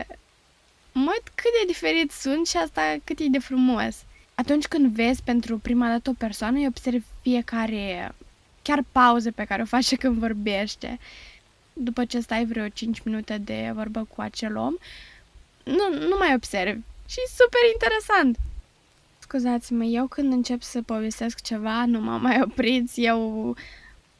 mă 0.92 1.14
cât 1.24 1.50
de 1.60 1.66
diferit 1.66 2.10
sunt 2.10 2.46
și 2.46 2.56
asta 2.56 2.96
cât 3.04 3.18
e 3.18 3.26
de 3.30 3.38
frumos. 3.38 3.96
Atunci 4.34 4.66
când 4.66 4.94
vezi 4.94 5.22
pentru 5.22 5.58
prima 5.58 5.88
dată 5.88 6.10
o 6.10 6.14
persoană, 6.18 6.58
îi 6.58 6.66
observi 6.66 7.04
fiecare, 7.22 8.14
chiar 8.64 8.84
pauze 8.92 9.30
pe 9.30 9.44
care 9.44 9.62
o 9.62 9.72
face 9.76 9.96
când 9.96 10.18
vorbește. 10.18 10.98
După 11.72 12.04
ce 12.04 12.20
stai 12.20 12.44
vreo 12.44 12.68
5 12.68 13.00
minute 13.04 13.38
de 13.38 13.70
vorbă 13.74 14.06
cu 14.14 14.20
acel 14.20 14.56
om, 14.56 14.74
nu, 15.64 16.06
nu 16.08 16.16
mai 16.18 16.34
observi. 16.34 16.80
Și 17.06 17.18
super 17.36 17.60
interesant 17.72 18.36
scuzați-mă, 19.34 19.84
eu 19.84 20.06
când 20.06 20.32
încep 20.32 20.62
să 20.62 20.82
povestesc 20.82 21.42
ceva, 21.42 21.84
nu 21.86 22.00
m-am 22.00 22.22
mai 22.22 22.40
oprit, 22.42 22.90
eu 22.94 23.56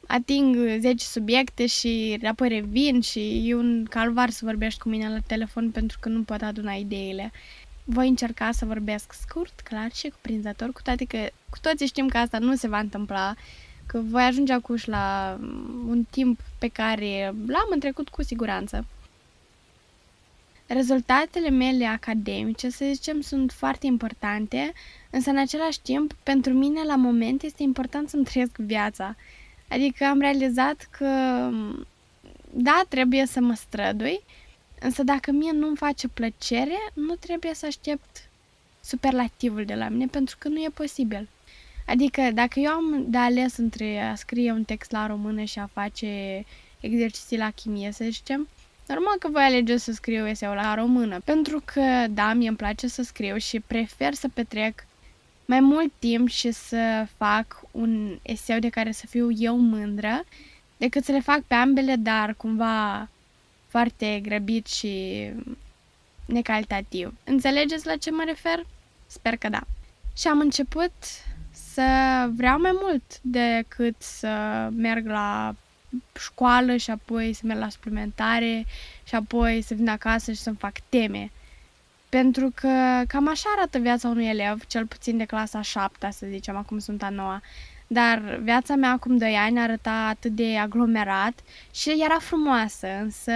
ating 0.07 0.55
10 0.79 1.05
subiecte 1.05 1.65
și 1.65 2.19
apoi 2.23 2.47
revin 2.47 3.01
și 3.01 3.49
e 3.49 3.55
un 3.55 3.85
calvar 3.89 4.29
să 4.29 4.45
vorbești 4.45 4.79
cu 4.79 4.89
mine 4.89 5.09
la 5.09 5.19
telefon 5.27 5.71
pentru 5.71 5.97
că 6.01 6.09
nu 6.09 6.23
pot 6.23 6.41
aduna 6.41 6.71
ideile. 6.71 7.31
Voi 7.83 8.07
încerca 8.07 8.51
să 8.51 8.65
vorbesc 8.65 9.13
scurt, 9.13 9.59
clar 9.63 9.91
și 9.93 10.09
cuprinzător, 10.09 10.71
cu 10.71 10.81
toate 10.81 11.05
că 11.05 11.17
cu 11.49 11.57
toții 11.61 11.87
știm 11.87 12.07
că 12.07 12.17
asta 12.17 12.39
nu 12.39 12.55
se 12.55 12.67
va 12.67 12.79
întâmpla, 12.79 13.35
că 13.95 14.01
voi 14.01 14.23
ajunge 14.23 14.53
acuși 14.53 14.89
la 14.89 15.37
un 15.87 16.05
timp 16.09 16.39
pe 16.59 16.67
care 16.67 17.33
l-am 17.47 17.67
întrecut 17.69 18.09
cu 18.09 18.23
siguranță. 18.23 18.85
Rezultatele 20.67 21.49
mele 21.49 21.85
academice, 21.85 22.69
să 22.69 22.85
zicem, 22.91 23.21
sunt 23.21 23.51
foarte 23.51 23.85
importante, 23.85 24.73
însă 25.09 25.29
în 25.29 25.37
același 25.37 25.81
timp, 25.81 26.13
pentru 26.23 26.53
mine, 26.53 26.83
la 26.83 26.95
moment, 26.95 27.41
este 27.41 27.63
important 27.63 28.09
să-mi 28.09 28.23
trăiesc 28.23 28.57
viața. 28.57 29.15
Adică 29.67 30.05
am 30.05 30.19
realizat 30.19 30.87
că, 30.97 31.09
da, 32.51 32.81
trebuie 32.89 33.25
să 33.25 33.39
mă 33.39 33.53
strădui, 33.53 34.23
însă 34.79 35.03
dacă 35.03 35.31
mie 35.31 35.51
nu-mi 35.51 35.77
face 35.77 36.07
plăcere, 36.07 36.77
nu 36.93 37.15
trebuie 37.15 37.53
să 37.53 37.65
aștept 37.65 38.29
superlativul 38.81 39.65
de 39.65 39.75
la 39.75 39.89
mine, 39.89 40.05
pentru 40.05 40.35
că 40.39 40.47
nu 40.47 40.57
e 40.57 40.69
posibil. 40.73 41.27
Adică 41.85 42.21
dacă 42.33 42.59
eu 42.59 42.71
am 42.71 43.05
de 43.07 43.17
ales 43.17 43.57
între 43.57 43.99
a 43.99 44.15
scrie 44.15 44.51
un 44.51 44.63
text 44.63 44.91
la 44.91 45.07
română 45.07 45.43
și 45.43 45.59
a 45.59 45.69
face 45.73 46.43
exerciții 46.79 47.37
la 47.37 47.49
chimie, 47.49 47.91
să 47.91 48.05
zicem, 48.09 48.47
Normal 48.87 49.15
că 49.19 49.27
voi 49.31 49.43
alege 49.43 49.77
să 49.77 49.91
scriu 49.91 50.27
eseu 50.27 50.53
la 50.53 50.75
română, 50.75 51.19
pentru 51.19 51.61
că, 51.65 52.05
da, 52.09 52.33
mie 52.33 52.47
îmi 52.47 52.57
place 52.57 52.87
să 52.87 53.03
scriu 53.03 53.37
și 53.37 53.59
prefer 53.59 54.13
să 54.13 54.27
petrec 54.33 54.85
mai 55.45 55.59
mult 55.59 55.91
timp 55.99 56.29
și 56.29 56.51
să 56.51 57.07
fac 57.17 57.61
un 57.71 58.19
eseu 58.21 58.59
de 58.59 58.69
care 58.69 58.91
să 58.91 59.05
fiu 59.05 59.31
eu 59.31 59.57
mândră, 59.57 60.23
decât 60.77 61.03
să 61.03 61.11
le 61.11 61.19
fac 61.19 61.41
pe 61.41 61.53
ambele, 61.53 61.95
dar 61.95 62.33
cumva 62.33 63.09
foarte 63.67 64.19
grăbit 64.23 64.67
și 64.67 65.25
necalitativ. 66.25 67.13
Înțelegeți 67.23 67.85
la 67.85 67.95
ce 67.95 68.11
mă 68.11 68.23
refer? 68.25 68.65
Sper 69.07 69.35
că 69.35 69.49
da. 69.49 69.61
Și 70.17 70.27
am 70.27 70.39
început 70.39 70.93
să 71.75 72.29
vreau 72.35 72.59
mai 72.59 72.71
mult 72.81 73.03
decât 73.21 73.95
să 73.97 74.29
merg 74.75 75.05
la 75.07 75.55
școală 76.19 76.75
și 76.75 76.91
apoi 76.91 77.33
să 77.33 77.41
merg 77.43 77.59
la 77.59 77.69
suplimentare 77.69 78.65
și 79.03 79.15
apoi 79.15 79.61
să 79.61 79.73
vin 79.73 79.89
acasă 79.89 80.31
și 80.31 80.41
să-mi 80.41 80.55
fac 80.55 80.73
teme. 80.89 81.31
Pentru 82.09 82.51
că 82.55 83.01
cam 83.07 83.27
așa 83.27 83.49
arată 83.57 83.77
viața 83.77 84.07
unui 84.07 84.25
elev, 84.25 84.65
cel 84.67 84.85
puțin 84.85 85.17
de 85.17 85.25
clasa 85.25 85.61
7, 85.61 86.09
să 86.11 86.25
zicem, 86.29 86.55
acum 86.55 86.79
sunt 86.79 87.03
a 87.03 87.09
noua. 87.09 87.41
Dar 87.87 88.39
viața 88.41 88.75
mea 88.75 88.91
acum 88.91 89.17
2 89.17 89.33
ani 89.33 89.59
arăta 89.59 90.07
atât 90.09 90.31
de 90.31 90.57
aglomerat 90.57 91.39
și 91.73 92.03
era 92.03 92.17
frumoasă, 92.19 92.87
însă 93.01 93.31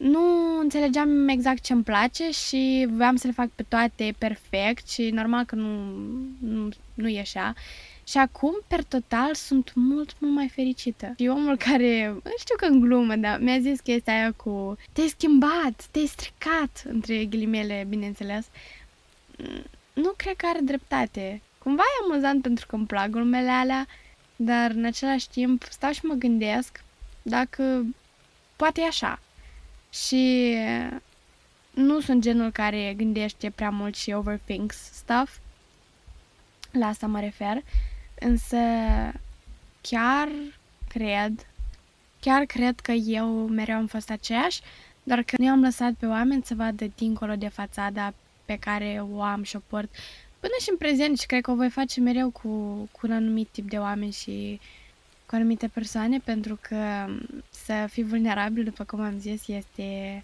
nu 0.00 0.58
înțelegeam 0.58 1.28
exact 1.28 1.62
ce 1.62 1.72
îmi 1.72 1.82
place 1.82 2.30
și 2.30 2.86
voiam 2.90 3.16
să 3.16 3.26
le 3.26 3.32
fac 3.32 3.48
pe 3.48 3.62
toate 3.62 4.14
perfect 4.18 4.88
și 4.88 5.10
normal 5.10 5.44
că 5.44 5.54
nu, 5.54 5.94
nu, 6.38 6.68
nu 6.94 7.08
ieșea. 7.08 7.54
Și 8.04 8.18
acum, 8.18 8.52
per 8.66 8.82
total, 8.82 9.34
sunt 9.34 9.72
mult, 9.74 10.14
mult 10.18 10.34
mai 10.34 10.48
fericită. 10.48 11.14
Și 11.18 11.26
omul 11.26 11.56
care, 11.56 12.16
știu 12.38 12.56
că 12.56 12.64
în 12.64 12.80
glumă, 12.80 13.16
dar 13.16 13.40
mi-a 13.40 13.58
zis 13.58 13.80
chestia 13.80 14.12
aia 14.12 14.32
cu 14.32 14.76
te-ai 14.92 15.08
schimbat, 15.08 15.86
te-ai 15.90 16.06
stricat, 16.06 16.82
între 16.88 17.24
ghilimele, 17.24 17.86
bineînțeles. 17.88 18.46
Nu 19.92 20.12
cred 20.16 20.36
că 20.36 20.46
are 20.46 20.60
dreptate. 20.62 21.42
Cumva 21.58 21.82
e 21.82 22.10
amuzant 22.10 22.42
pentru 22.42 22.66
că 22.66 22.76
îmi 22.76 22.86
plac 22.86 23.08
glumele 23.08 23.50
alea, 23.50 23.86
dar 24.36 24.70
în 24.70 24.84
același 24.84 25.28
timp 25.28 25.62
stau 25.70 25.92
și 25.92 26.04
mă 26.04 26.14
gândesc 26.14 26.84
dacă 27.22 27.84
poate 28.56 28.80
e 28.80 28.86
așa. 28.86 29.20
Și 29.90 30.54
nu 31.70 32.00
sunt 32.00 32.22
genul 32.22 32.50
care 32.50 32.94
gândește 32.96 33.50
prea 33.50 33.70
mult 33.70 33.96
și 33.96 34.12
overthinks 34.12 34.76
stuff. 34.76 35.38
La 36.70 36.86
asta 36.86 37.06
mă 37.06 37.20
refer. 37.20 37.62
Însă 38.18 38.56
chiar 39.80 40.28
cred, 40.88 41.46
chiar 42.20 42.44
cred 42.44 42.80
că 42.80 42.92
eu 42.92 43.26
mereu 43.46 43.76
am 43.76 43.86
fost 43.86 44.10
aceeași, 44.10 44.60
doar 45.02 45.22
că 45.22 45.34
nu 45.38 45.48
am 45.48 45.60
lăsat 45.60 45.92
pe 45.92 46.06
oameni 46.06 46.42
să 46.44 46.54
vadă 46.54 46.86
dincolo 46.96 47.34
de 47.34 47.48
fațada 47.48 48.14
pe 48.44 48.56
care 48.56 49.02
o 49.10 49.22
am 49.22 49.42
și 49.42 49.56
o 49.56 49.60
port 49.66 49.90
până 50.40 50.52
și 50.60 50.70
în 50.70 50.76
prezent 50.76 51.18
și 51.18 51.26
cred 51.26 51.42
că 51.42 51.50
o 51.50 51.54
voi 51.54 51.70
face 51.70 52.00
mereu 52.00 52.30
cu, 52.30 52.48
cu 52.92 53.06
un 53.06 53.12
anumit 53.12 53.48
tip 53.48 53.68
de 53.68 53.78
oameni 53.78 54.12
și 54.12 54.60
cu 55.30 55.36
anumite 55.36 55.68
persoane 55.68 56.18
pentru 56.18 56.58
că 56.60 57.06
să 57.50 57.86
fii 57.90 58.02
vulnerabil, 58.02 58.64
după 58.64 58.84
cum 58.84 59.00
am 59.00 59.18
zis, 59.18 59.48
este, 59.48 60.22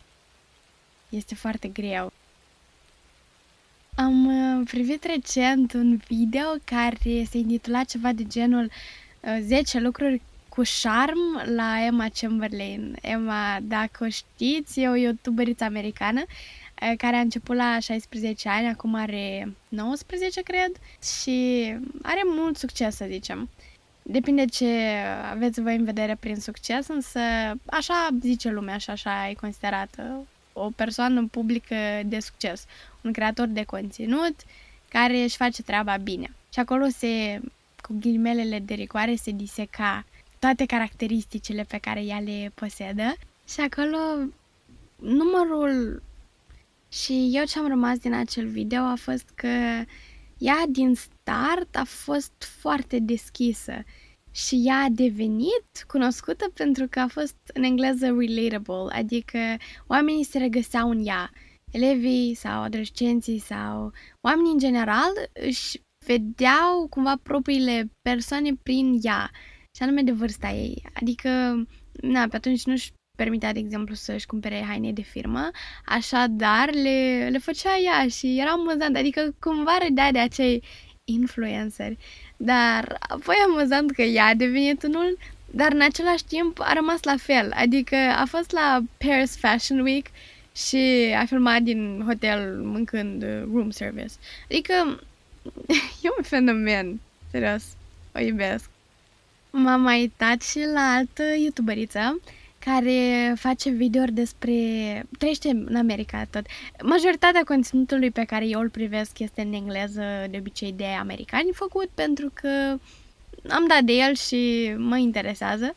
este 1.09 1.35
foarte 1.35 1.69
greu. 1.69 2.13
Am 3.95 4.27
uh, 4.27 4.69
privit 4.69 5.05
recent 5.05 5.73
un 5.73 6.01
video 6.09 6.47
care 6.65 7.25
se 7.31 7.39
intitula 7.39 7.85
ceva 7.85 8.13
de 8.13 8.25
genul 8.25 8.71
10 9.41 9.77
uh, 9.77 9.83
lucruri 9.83 10.23
cu 10.49 10.63
șarm 10.63 11.55
la 11.55 11.85
Emma 11.85 12.07
Chamberlain. 12.21 12.97
Emma, 13.03 13.59
dacă 13.63 14.05
o 14.05 14.09
știți, 14.09 14.81
e 14.81 14.89
o 14.89 14.95
youtuberiță 14.95 15.65
americană 15.65 16.21
uh, 16.21 16.93
care 16.97 17.17
a 17.17 17.21
început 17.21 17.57
la 17.57 17.79
16 17.79 18.49
ani, 18.49 18.69
acum 18.69 18.95
are 18.95 19.55
19, 19.69 20.43
cred, 20.43 20.73
și 21.21 21.67
are 22.03 22.21
mult 22.25 22.57
succes, 22.57 22.97
să 22.97 23.07
zicem. 23.09 23.49
Depinde 24.09 24.45
ce 24.45 24.69
aveți 25.31 25.61
voi 25.61 25.77
în 25.77 25.85
vedere 25.85 26.17
prin 26.21 26.37
succes, 26.37 26.89
însă 26.89 27.21
așa 27.67 28.09
zice 28.21 28.51
lumea 28.51 28.75
așa 28.75 28.93
așa 28.93 29.29
e 29.29 29.35
considerată 29.35 30.27
o 30.53 30.71
persoană 30.77 31.29
publică 31.31 31.77
de 32.05 32.21
succes, 32.21 32.65
un 33.01 33.13
creator 33.13 33.47
de 33.47 33.63
conținut 33.65 34.35
care 34.89 35.23
își 35.23 35.37
face 35.37 35.63
treaba 35.63 35.97
bine. 35.97 36.31
Și 36.53 36.59
acolo 36.59 36.87
se, 36.97 37.41
cu 37.83 37.97
ghilimelele 38.01 38.59
de 38.59 38.75
rigoare, 38.75 39.15
se 39.15 39.31
diseca 39.31 40.05
toate 40.39 40.67
caracteristicile 40.67 41.63
pe 41.63 41.79
care 41.79 42.05
ea 42.05 42.19
le 42.19 42.53
posedă 42.55 43.15
și 43.49 43.61
acolo 43.61 43.99
numărul 44.97 46.03
și 46.89 47.31
eu 47.33 47.45
ce 47.45 47.59
am 47.59 47.69
rămas 47.69 47.99
din 47.99 48.15
acel 48.15 48.47
video 48.47 48.83
a 48.83 48.97
fost 48.97 49.29
că 49.35 49.49
ea 50.39 50.65
din 50.69 50.95
start 51.27 51.77
a 51.77 51.85
fost 51.85 52.33
foarte 52.61 52.99
deschisă 52.99 53.85
și 54.31 54.63
ea 54.65 54.77
a 54.77 54.89
devenit 54.91 55.85
cunoscută 55.87 56.51
pentru 56.55 56.87
că 56.91 57.01
a 57.01 57.07
fost 57.07 57.37
în 57.55 57.63
engleză 57.63 58.17
relatable, 58.19 58.93
adică 58.93 59.39
oamenii 59.87 60.25
se 60.25 60.39
regăseau 60.39 60.91
în 60.91 61.07
ea. 61.07 61.31
Elevii 61.73 62.35
sau 62.35 62.63
adolescenții 62.63 63.39
sau 63.39 63.93
oamenii 64.21 64.53
în 64.53 64.59
general 64.59 65.13
își 65.33 65.81
vedeau 66.07 66.87
cumva 66.91 67.17
propriile 67.23 67.91
persoane 68.03 68.51
prin 68.63 68.99
ea, 69.03 69.31
și 69.77 69.83
anume 69.83 70.03
de 70.03 70.13
vârsta 70.13 70.49
ei. 70.49 70.83
Adică, 70.95 71.29
na, 71.93 72.29
pe 72.29 72.37
atunci 72.37 72.65
nu-și 72.65 72.93
permitea, 73.17 73.53
de 73.53 73.59
exemplu, 73.59 73.95
să-și 73.95 74.27
cumpere 74.27 74.65
haine 74.69 74.93
de 74.93 75.03
firmă, 75.03 75.51
așadar 75.85 76.71
le, 76.73 77.29
le 77.31 77.39
făcea 77.39 77.79
ea 77.85 78.09
și 78.09 78.39
era 78.39 78.51
amuzant, 78.51 78.97
adică 78.97 79.35
cumva 79.41 79.79
redea 79.83 80.13
de 80.13 80.19
acei 80.19 80.63
influenceri. 81.07 81.99
Dar 82.37 82.97
apoi 82.99 83.35
amuzant 83.47 83.91
că 83.91 84.03
ea 84.03 84.25
a 84.25 84.35
devenit 84.35 84.83
unul, 84.83 85.19
dar 85.51 85.73
în 85.73 85.81
același 85.81 86.25
timp 86.25 86.61
a 86.61 86.73
rămas 86.73 87.03
la 87.03 87.15
fel. 87.17 87.53
Adică 87.55 87.97
a 87.97 88.25
fost 88.29 88.53
la 88.53 88.81
Paris 88.99 89.37
Fashion 89.37 89.81
Week 89.81 90.07
și 90.57 91.15
a 91.21 91.25
filmat 91.25 91.63
din 91.63 92.03
hotel 92.07 92.57
mâncând 92.63 93.23
room 93.53 93.71
service. 93.71 94.13
Adică 94.51 94.73
e 96.03 96.09
un 96.17 96.23
fenomen, 96.23 97.01
serios, 97.31 97.63
o 98.15 98.21
iubesc. 98.21 98.71
M-am 99.51 99.81
mai 99.81 100.01
uitat 100.01 100.43
și 100.43 100.59
la 100.73 100.81
altă 100.81 101.23
youtuberiță 101.43 102.21
care 102.71 103.35
face 103.39 103.71
videouri 103.71 104.13
despre... 104.13 104.53
trăiește 105.19 105.49
în 105.49 105.77
America 105.77 106.27
tot. 106.31 106.47
Majoritatea 106.83 107.43
conținutului 107.45 108.11
pe 108.11 108.25
care 108.25 108.47
eu 108.47 108.61
îl 108.61 108.69
privesc 108.69 109.19
este 109.19 109.41
în 109.41 109.53
engleză, 109.53 110.03
de 110.31 110.37
obicei 110.39 110.73
de 110.73 110.87
americani, 110.87 111.49
făcut 111.53 111.89
pentru 111.95 112.31
că 112.35 112.79
am 113.49 113.65
dat 113.69 113.83
de 113.83 113.93
el 113.93 114.15
și 114.15 114.75
mă 114.77 114.97
interesează. 114.97 115.75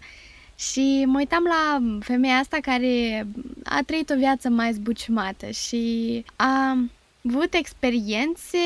Și 0.57 1.03
mă 1.05 1.17
uitam 1.17 1.43
la 1.43 1.79
femeia 1.99 2.35
asta 2.35 2.57
care 2.61 3.27
a 3.63 3.79
trăit 3.85 4.09
o 4.09 4.15
viață 4.15 4.49
mai 4.49 4.73
zbuciumată 4.73 5.49
și 5.49 6.23
a 6.35 6.77
avut 7.27 7.53
experiențe 7.53 8.57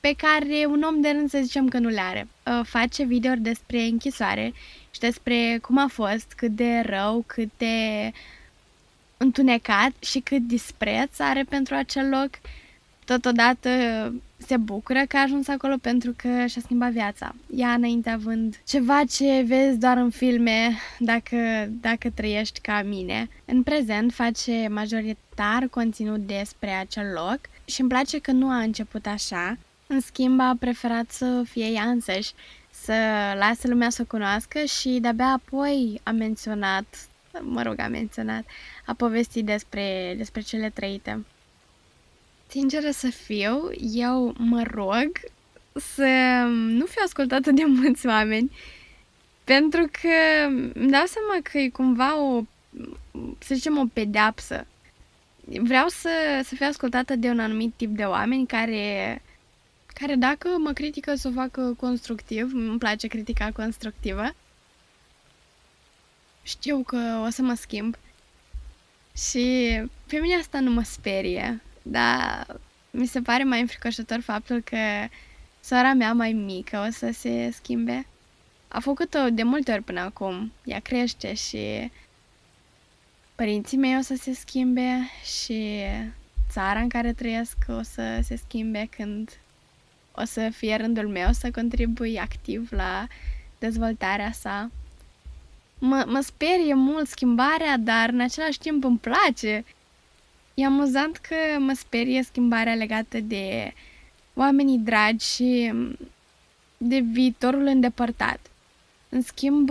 pe 0.00 0.14
care 0.16 0.66
un 0.66 0.82
om 0.82 1.00
de 1.00 1.10
rând 1.10 1.30
să 1.30 1.38
zicem 1.42 1.68
că 1.68 1.78
nu 1.78 1.88
le 1.88 2.00
are. 2.00 2.28
Face 2.62 3.04
videouri 3.04 3.40
despre 3.40 3.82
închisoare 3.82 4.52
și 4.92 5.00
despre 5.00 5.58
cum 5.62 5.78
a 5.78 5.86
fost, 5.86 6.32
cât 6.36 6.50
de 6.50 6.80
rău, 6.80 7.24
cât 7.26 7.50
de 7.56 8.12
întunecat 9.16 9.92
și 10.00 10.20
cât 10.20 10.42
dispreț 10.42 11.18
are 11.18 11.42
pentru 11.48 11.74
acel 11.74 12.08
loc. 12.08 12.30
Totodată 13.04 13.68
se 14.36 14.56
bucură 14.56 15.02
că 15.08 15.16
a 15.16 15.22
ajuns 15.22 15.48
acolo 15.48 15.76
pentru 15.80 16.14
că 16.16 16.46
și-a 16.46 16.60
schimbat 16.60 16.90
viața. 16.90 17.34
Ea 17.56 17.72
înainte 17.72 18.10
având 18.10 18.60
ceva 18.66 19.04
ce 19.04 19.44
vezi 19.46 19.78
doar 19.78 19.96
în 19.96 20.10
filme 20.10 20.78
dacă, 20.98 21.36
dacă 21.68 22.10
trăiești 22.10 22.60
ca 22.60 22.82
mine. 22.82 23.28
În 23.44 23.62
prezent 23.62 24.12
face 24.12 24.68
majoritar 24.70 25.66
conținut 25.70 26.20
despre 26.26 26.70
acel 26.70 27.12
loc 27.14 27.38
și 27.64 27.80
îmi 27.80 27.90
place 27.90 28.18
că 28.18 28.30
nu 28.30 28.48
a 28.48 28.58
început 28.58 29.06
așa. 29.06 29.58
În 29.86 30.00
schimb, 30.00 30.40
a 30.40 30.56
preferat 30.58 31.10
să 31.10 31.42
fie 31.48 31.66
ea 31.66 31.84
însăși 31.84 32.32
să 32.82 32.94
lasă 33.38 33.68
lumea 33.68 33.90
să 33.90 34.02
o 34.02 34.04
cunoască 34.04 34.64
și 34.64 34.88
de-abia 34.88 35.26
apoi 35.26 36.00
a 36.02 36.10
menționat, 36.10 37.08
mă 37.40 37.62
rog, 37.62 37.80
a 37.80 37.88
menționat, 37.88 38.44
a 38.86 38.94
povestit 38.94 39.44
despre, 39.44 40.14
despre 40.16 40.40
cele 40.40 40.70
trăite. 40.70 41.24
Sinceră 42.46 42.90
să 42.90 43.10
fiu, 43.10 43.70
eu 43.92 44.34
mă 44.38 44.62
rog 44.70 45.10
să 45.72 46.06
nu 46.48 46.84
fiu 46.84 47.02
ascultată 47.04 47.50
de 47.50 47.64
mulți 47.80 48.06
oameni, 48.06 48.50
pentru 49.44 49.88
că 50.00 50.46
îmi 50.74 50.90
dau 50.90 51.04
seama 51.06 51.38
că 51.42 51.58
e 51.58 51.68
cumva 51.68 52.20
o, 52.20 52.42
să 53.38 53.54
zicem, 53.54 53.78
o 53.78 53.84
pedeapsă. 53.92 54.66
Vreau 55.44 55.88
să, 55.88 56.10
să 56.44 56.54
fiu 56.54 56.66
ascultată 56.66 57.16
de 57.16 57.28
un 57.28 57.38
anumit 57.38 57.72
tip 57.76 57.96
de 57.96 58.04
oameni 58.04 58.46
care 58.46 59.22
care 59.92 60.14
dacă 60.14 60.48
mă 60.58 60.72
critică 60.72 61.14
să 61.14 61.28
o 61.28 61.32
facă 61.32 61.74
constructiv, 61.78 62.50
îmi 62.54 62.78
place 62.78 63.06
critica 63.06 63.50
constructivă, 63.52 64.34
știu 66.42 66.82
că 66.82 67.22
o 67.26 67.30
să 67.30 67.42
mă 67.42 67.54
schimb. 67.54 67.96
Și 69.16 69.80
pe 70.06 70.16
mine 70.16 70.34
asta 70.34 70.60
nu 70.60 70.70
mă 70.70 70.82
sperie, 70.82 71.62
dar 71.82 72.60
mi 72.90 73.06
se 73.06 73.20
pare 73.20 73.44
mai 73.44 73.60
înfricoșător 73.60 74.20
faptul 74.20 74.60
că 74.60 74.76
sora 75.60 75.92
mea 75.92 76.12
mai 76.12 76.32
mică 76.32 76.84
o 76.88 76.90
să 76.90 77.10
se 77.12 77.50
schimbe. 77.50 78.06
A 78.68 78.80
făcut-o 78.80 79.30
de 79.30 79.42
multe 79.42 79.72
ori 79.72 79.82
până 79.82 80.00
acum, 80.00 80.52
ea 80.64 80.80
crește 80.80 81.34
și 81.34 81.90
părinții 83.34 83.76
mei 83.76 83.98
o 83.98 84.00
să 84.00 84.14
se 84.14 84.32
schimbe 84.32 85.10
și 85.24 85.80
țara 86.50 86.80
în 86.80 86.88
care 86.88 87.12
trăiesc 87.12 87.56
o 87.68 87.82
să 87.82 88.20
se 88.22 88.36
schimbe 88.36 88.88
când 88.96 89.30
o 90.14 90.24
să 90.24 90.48
fie 90.56 90.76
rândul 90.76 91.08
meu 91.08 91.32
să 91.32 91.50
contribui 91.50 92.18
activ 92.18 92.68
la 92.70 93.06
dezvoltarea 93.58 94.32
sa. 94.32 94.70
Mă, 95.78 96.04
mă 96.06 96.20
sperie 96.20 96.74
mult 96.74 97.08
schimbarea, 97.08 97.76
dar 97.78 98.08
în 98.08 98.20
același 98.20 98.58
timp 98.58 98.84
îmi 98.84 98.98
place. 98.98 99.64
E 100.54 100.64
amuzant 100.64 101.16
că 101.16 101.34
mă 101.58 101.72
sperie 101.72 102.22
schimbarea 102.22 102.74
legată 102.74 103.20
de 103.20 103.72
oamenii 104.34 104.78
dragi 104.78 105.26
și 105.26 105.72
de 106.76 106.98
viitorul 106.98 107.66
îndepărtat. 107.66 108.40
În 109.08 109.22
schimb, 109.22 109.70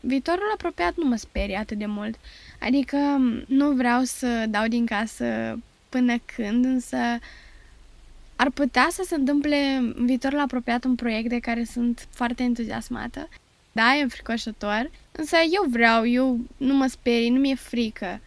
viitorul 0.00 0.50
apropiat 0.54 0.96
nu 0.96 1.08
mă 1.08 1.16
sperie 1.16 1.56
atât 1.56 1.78
de 1.78 1.86
mult. 1.86 2.18
Adică 2.60 2.96
nu 3.46 3.70
vreau 3.70 4.02
să 4.02 4.44
dau 4.48 4.66
din 4.66 4.86
casă 4.86 5.58
până 5.88 6.16
când, 6.36 6.64
însă 6.64 6.96
ar 8.42 8.50
putea 8.50 8.88
să 8.90 9.02
se 9.06 9.14
întâmple 9.14 9.56
în 9.96 10.06
viitorul 10.06 10.38
apropiat 10.38 10.84
un 10.84 10.94
proiect 10.94 11.28
de 11.28 11.38
care 11.38 11.64
sunt 11.64 12.08
foarte 12.10 12.42
entuziasmată. 12.42 13.28
Da, 13.72 13.94
e 13.96 14.06
fricoșător, 14.06 14.90
însă 15.12 15.36
eu 15.36 15.64
vreau, 15.68 16.06
eu 16.06 16.38
nu 16.56 16.74
mă 16.74 16.86
sperii, 16.86 17.30
nu 17.30 17.40
mi-e 17.40 17.54
frică. 17.54 18.20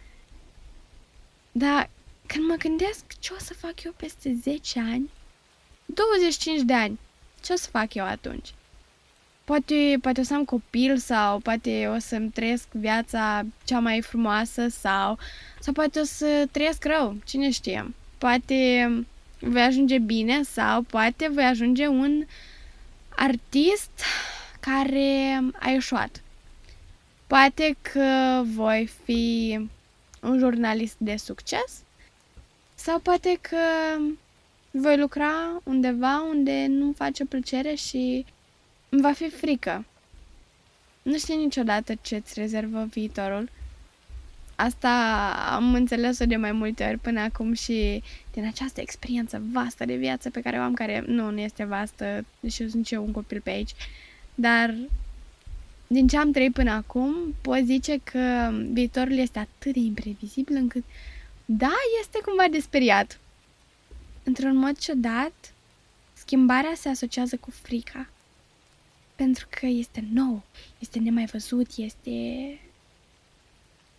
Dar 1.52 1.90
când 2.26 2.48
mă 2.48 2.56
gândesc 2.56 3.04
ce 3.20 3.34
o 3.34 3.40
să 3.40 3.54
fac 3.54 3.84
eu 3.84 3.94
peste 3.98 4.38
10 4.42 4.80
ani, 4.80 5.10
25 5.86 6.62
de 6.62 6.74
ani, 6.74 7.00
ce 7.44 7.54
o 7.54 7.56
să 7.56 7.70
fac 7.70 7.94
eu 7.94 8.06
atunci? 8.06 8.54
Poate, 9.44 9.98
poate 10.02 10.20
o 10.20 10.24
să 10.24 10.34
am 10.34 10.46
copil 10.46 10.98
sau 10.98 11.40
poate 11.40 11.88
o 11.96 12.00
să-mi 12.00 12.30
trăiesc 12.30 12.68
viața 12.72 13.46
cea 13.64 13.80
mai 13.80 14.02
frumoasă 14.02 14.68
sau, 14.68 15.18
sau 15.60 15.74
poate 15.74 16.00
o 16.00 16.04
să 16.04 16.48
trăiesc 16.52 16.86
rău, 16.86 17.16
cine 17.26 17.52
știe. 17.52 17.94
Poate 18.18 18.90
voi 19.46 19.62
ajunge 19.62 19.98
bine 19.98 20.44
sau 20.44 20.82
poate 20.82 21.28
voi 21.28 21.44
ajunge 21.44 21.88
un 21.88 22.26
artist 23.16 23.92
care 24.60 25.42
a 25.60 25.70
ieșuat. 25.70 26.22
Poate 27.28 27.76
că 27.82 28.42
voi 28.44 28.90
fi 29.04 29.60
un 30.22 30.38
jurnalist 30.38 30.96
de 30.98 31.16
succes 31.16 31.84
sau 32.76 33.00
poate 33.00 33.38
că 33.42 33.58
voi 34.72 34.98
lucra 34.98 35.62
undeva 35.64 36.22
unde 36.22 36.66
nu-mi 36.70 36.94
face 36.94 37.26
plăcere 37.26 37.74
și 37.74 38.26
îmi 38.90 39.02
va 39.02 39.12
fi 39.12 39.30
frică. 39.30 39.86
Nu 41.02 41.18
știi 41.18 41.36
niciodată 41.36 41.94
ce-ți 42.02 42.40
rezervă 42.40 42.88
viitorul. 42.90 43.50
Asta 44.56 44.90
am 45.52 45.74
înțeles-o 45.74 46.26
de 46.26 46.36
mai 46.36 46.52
multe 46.52 46.86
ori 46.86 46.98
până 46.98 47.20
acum 47.20 47.54
și 47.54 48.04
din 48.34 48.46
această 48.46 48.82
experiență 48.82 49.42
vastă 49.52 49.86
de 49.86 49.96
viață 49.96 50.30
pe 50.30 50.42
care 50.42 50.58
o 50.58 50.62
am, 50.62 50.74
care 50.74 51.04
nu, 51.08 51.30
nu 51.30 51.40
este 51.40 51.64
vastă, 51.64 52.26
deși 52.40 52.70
sunt 52.70 52.92
eu 52.92 53.04
un 53.04 53.12
copil 53.12 53.42
pe 53.44 53.50
aici, 53.50 53.72
dar 54.36 54.76
din 55.88 56.08
ce 56.08 56.18
am 56.18 56.32
trăit 56.32 56.54
până 56.54 56.72
acum, 56.72 57.16
pot 57.42 57.60
zice 57.64 57.98
că 58.04 58.52
viitorul 58.72 59.18
este 59.18 59.40
atât 59.40 59.74
de 59.74 59.80
imprevizibil 59.80 60.56
încât, 60.56 60.84
da, 61.46 61.74
este 62.02 62.20
cumva 62.26 62.46
desperiat. 62.52 63.20
Într-un 64.24 64.56
mod 64.56 64.78
ciudat, 64.78 65.54
schimbarea 66.14 66.74
se 66.76 66.90
asociază 66.90 67.38
cu 67.38 67.52
frica. 67.52 68.10
Pentru 69.16 69.48
că 69.50 69.66
este 69.66 70.04
nou, 70.14 70.44
este 70.80 71.00
nemai 71.00 71.26
văzut, 71.26 71.68
este 71.76 72.12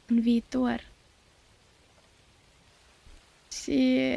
în 0.07 0.21
viitor. 0.21 0.85
Și 3.63 4.11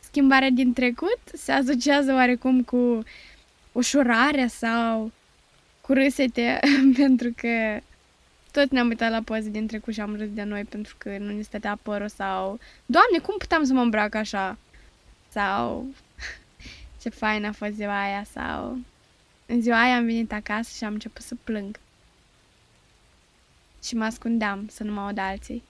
schimbarea 0.00 0.50
din 0.50 0.72
trecut 0.72 1.18
se 1.32 1.52
asociază 1.52 2.12
oarecum 2.12 2.62
cu 2.62 3.02
ușurarea 3.72 4.48
sau 4.48 5.12
cu 5.80 5.92
râsete, 5.92 6.60
pentru 7.00 7.32
că 7.36 7.80
tot 8.52 8.70
ne-am 8.70 8.88
uitat 8.88 9.10
la 9.10 9.22
poze 9.22 9.48
din 9.48 9.66
trecut 9.66 9.94
și 9.94 10.00
am 10.00 10.16
râs 10.16 10.28
de 10.30 10.42
noi 10.42 10.64
pentru 10.64 10.94
că 10.98 11.18
nu 11.18 11.32
ne 11.32 11.42
stătea 11.42 11.78
părul 11.82 12.08
sau 12.08 12.58
Doamne, 12.86 13.18
cum 13.22 13.34
puteam 13.38 13.64
să 13.64 13.72
mă 13.72 13.80
îmbrac 13.80 14.14
așa? 14.14 14.58
Sau 15.28 15.86
ce 17.00 17.08
fain 17.08 17.44
a 17.44 17.52
fost 17.52 17.72
ziua 17.72 18.02
aia 18.02 18.24
sau 18.32 18.78
în 19.46 19.60
ziua 19.60 19.82
aia 19.82 19.96
am 19.96 20.04
venit 20.04 20.32
acasă 20.32 20.70
și 20.76 20.84
am 20.84 20.92
început 20.92 21.22
să 21.22 21.34
plâng. 21.44 21.78
Și 23.82 23.94
mă 23.94 24.04
ascundeam 24.04 24.68
să 24.68 24.82
nu 24.82 24.92
mă 24.92 25.00
aud 25.00 25.18
alții. 25.18 25.62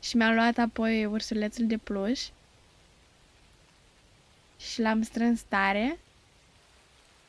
Și 0.00 0.16
mi-am 0.16 0.34
luat 0.34 0.58
apoi 0.58 1.06
ursulețul 1.06 1.66
de 1.66 1.76
pluș 1.76 2.20
și 4.58 4.80
l-am 4.80 5.02
strâns 5.02 5.40
tare, 5.40 5.98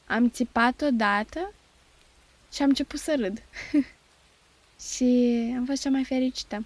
am 0.07 0.29
țipat 0.29 0.81
odată 0.81 1.53
și 2.53 2.61
am 2.61 2.67
început 2.67 2.99
să 2.99 3.15
râd. 3.15 3.41
și 4.89 5.03
am 5.57 5.65
fost 5.65 5.81
cea 5.81 5.89
mai 5.89 6.03
fericită. 6.03 6.65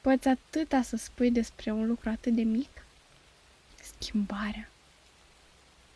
Poți 0.00 0.28
atâta 0.28 0.82
să 0.82 0.96
spui 0.96 1.30
despre 1.30 1.70
un 1.70 1.86
lucru 1.86 2.08
atât 2.08 2.34
de 2.34 2.42
mic? 2.42 2.84
Schimbarea. 3.82 4.68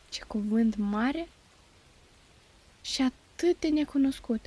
Ce 0.09 0.25
cuvânt 0.25 0.77
mare 0.77 1.29
și 2.83 3.03
atât 3.03 3.61
de 3.61 3.69
necunoscut. 3.69 4.47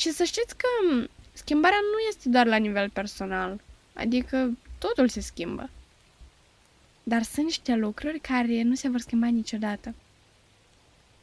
Și 0.00 0.10
să 0.10 0.24
știți 0.24 0.56
că 0.56 0.68
schimbarea 1.32 1.78
nu 1.92 1.98
este 2.08 2.28
doar 2.28 2.46
la 2.46 2.56
nivel 2.56 2.90
personal, 2.90 3.60
adică 3.92 4.56
totul 4.78 5.08
se 5.08 5.20
schimbă. 5.20 5.70
Dar 7.02 7.22
sunt 7.22 7.44
niște 7.44 7.74
lucruri 7.74 8.18
care 8.18 8.62
nu 8.62 8.74
se 8.74 8.88
vor 8.88 9.00
schimba 9.00 9.26
niciodată. 9.26 9.94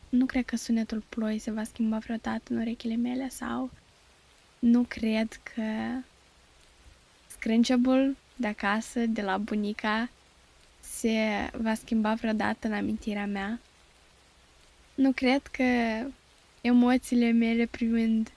Nu 0.10 0.26
cred 0.26 0.46
că 0.46 0.56
sunetul 0.56 1.04
ploii 1.10 1.40
se 1.40 1.52
va 1.52 1.64
schimba 1.64 1.98
vreodată 1.98 2.54
în 2.54 2.60
urechile 2.60 2.96
mele 2.96 3.30
sau 3.30 3.70
nu 4.60 4.86
cred 4.88 5.40
că 5.44 5.64
scrâncebul 7.28 8.16
de 8.36 8.48
acasă, 8.48 9.00
de 9.00 9.22
la 9.22 9.38
bunica, 9.38 10.10
se 10.80 11.50
va 11.54 11.74
schimba 11.74 12.14
vreodată 12.14 12.68
în 12.68 12.74
amintirea 12.74 13.26
mea. 13.26 13.60
Nu 14.96 15.12
cred 15.12 15.42
că 15.48 15.64
emoțiile 16.62 17.32
mele 17.32 17.66
privind 17.66 18.32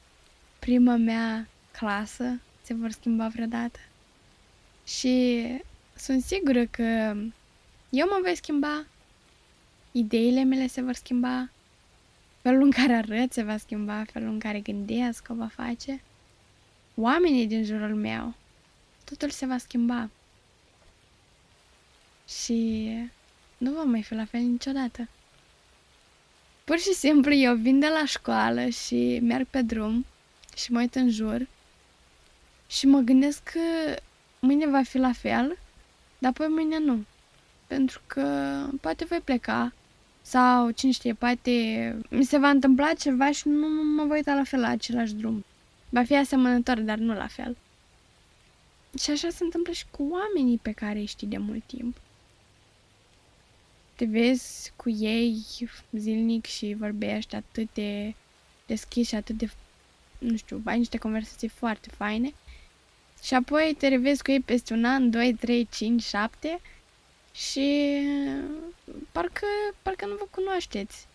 prima 0.61 0.97
mea 0.97 1.49
clasă 1.71 2.41
se 2.63 2.75
vor 2.75 2.91
schimba 2.91 3.29
vreodată. 3.29 3.79
Și 4.87 5.45
sunt 5.97 6.23
sigură 6.23 6.65
că 6.67 7.17
eu 7.91 8.07
mă 8.07 8.19
voi 8.23 8.37
schimba, 8.37 8.85
ideile 9.93 10.43
mele 10.43 10.67
se 10.67 10.83
vor 10.83 10.95
schimba, 10.95 11.51
felul 12.43 12.63
în 12.63 12.71
care 12.71 12.93
arăt 12.93 13.33
se 13.33 13.43
va 13.43 13.57
schimba, 13.57 14.05
felul 14.13 14.29
în 14.29 14.39
care 14.39 14.61
gândesc 14.61 15.27
o 15.31 15.35
va 15.35 15.47
face. 15.47 16.03
Oamenii 16.95 17.47
din 17.47 17.65
jurul 17.65 17.95
meu, 17.95 18.35
totul 19.05 19.31
se 19.31 19.47
va 19.47 19.59
schimba 19.59 20.11
și 22.29 22.91
nu 23.59 23.73
va 23.73 23.83
mai 23.83 24.03
fi 24.03 24.15
la 24.15 24.25
fel 24.25 24.41
niciodată. 24.41 25.09
Pur 26.65 26.79
și 26.79 26.93
simplu 26.93 27.33
eu 27.33 27.57
vin 27.57 27.79
de 27.79 27.89
la 28.01 28.05
școală 28.07 28.69
și 28.69 29.19
merg 29.23 29.47
pe 29.47 29.63
drum 29.63 30.07
și 30.63 30.73
mă 30.73 30.79
uit 30.79 30.95
în 30.95 31.11
jur 31.11 31.47
și 32.67 32.87
mă 32.87 32.99
gândesc 32.99 33.43
că 33.43 33.61
mâine 34.39 34.67
va 34.67 34.83
fi 34.83 34.99
la 34.99 35.13
fel, 35.13 35.59
dar 36.19 36.31
apoi 36.31 36.47
mâine 36.47 36.79
nu. 36.79 37.05
Pentru 37.67 38.01
că 38.07 38.23
poate 38.81 39.05
voi 39.05 39.21
pleca 39.21 39.73
sau, 40.23 40.71
cine 40.71 40.93
știe, 40.93 41.13
poate 41.15 41.97
mi 42.09 42.25
se 42.25 42.39
va 42.39 42.49
întâmpla 42.49 42.93
ceva 42.93 43.33
și 43.33 43.49
nu 43.49 43.69
mă 43.97 44.05
voi 44.05 44.17
uita 44.17 44.35
la 44.35 44.45
fel 44.45 44.61
la 44.61 44.69
același 44.69 45.15
drum. 45.15 45.45
Va 45.89 46.05
fi 46.05 46.17
asemănător, 46.17 46.81
dar 46.81 46.99
nu 46.99 47.15
la 47.15 47.27
fel. 47.27 47.57
Și 48.99 49.11
așa 49.11 49.29
se 49.29 49.45
întâmplă 49.45 49.73
și 49.73 49.85
cu 49.91 50.09
oamenii 50.11 50.59
pe 50.63 50.73
care 50.73 50.99
îi 50.99 51.07
știi 51.07 51.27
de 51.27 51.39
mult 51.39 51.63
timp 51.67 51.97
te 54.01 54.07
vezi 54.07 54.73
cu 54.77 54.91
ei 54.91 55.45
zilnic 55.93 56.47
și 56.47 56.77
vorbești 56.79 57.35
atât 57.35 57.69
de 57.75 58.15
deschis 58.67 59.09
și 59.09 59.15
atât 59.15 59.37
de, 59.37 59.51
nu 60.21 60.37
știu, 60.37 60.63
ai 60.65 60.79
niște 60.79 60.99
conversații 60.99 61.49
foarte 61.49 61.89
faine 61.97 62.35
și 63.23 63.35
apoi 63.35 63.75
te 63.79 63.89
revezi 63.89 64.23
cu 64.23 64.31
ei 64.31 64.41
peste 64.41 64.73
un 64.73 64.85
an, 64.85 65.11
2, 65.11 65.35
3, 65.35 65.69
5, 65.71 66.03
7 66.03 66.61
și 67.35 67.99
parcă, 69.13 69.47
parcă 69.83 70.07
nu 70.07 70.15
vă 70.15 70.27
cunoașteți. 70.31 71.07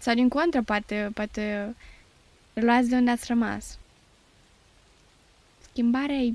Sau 0.00 0.14
din 0.14 0.28
contră, 0.28 0.62
poate, 0.62 1.10
poate 1.14 1.74
reluați 2.52 2.88
de 2.88 2.94
unde 2.94 3.10
ați 3.10 3.26
rămas. 3.26 3.78
Schimbarea 5.70 6.16
e 6.16 6.34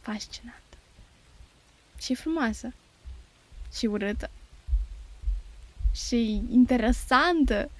fascinantă. 0.00 0.76
Și 1.98 2.14
frumoasă. 2.14 2.72
Și 3.72 3.86
urâtă 3.86 4.30
și 5.94 6.42
interesantă. 6.50 7.70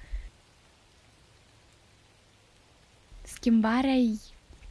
Schimbarea 3.43 3.93
e 3.93 4.17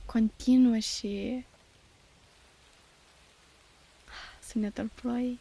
continuă 0.07 0.77
și 0.79 1.45
sunetul 4.49 4.91
ploii. 4.95 5.41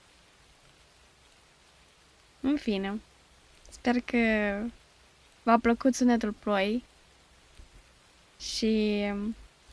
În 2.42 2.58
fine, 2.58 3.02
sper 3.70 3.96
că 4.00 4.18
v-a 5.44 5.58
plăcut 5.58 5.94
sunetul 5.94 6.32
ploii 6.32 6.84
și 8.40 9.04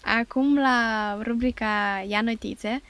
acum 0.02 0.58
la 0.58 1.18
rubrica 1.22 2.04
Ia 2.08 2.20
notițe 2.20 2.82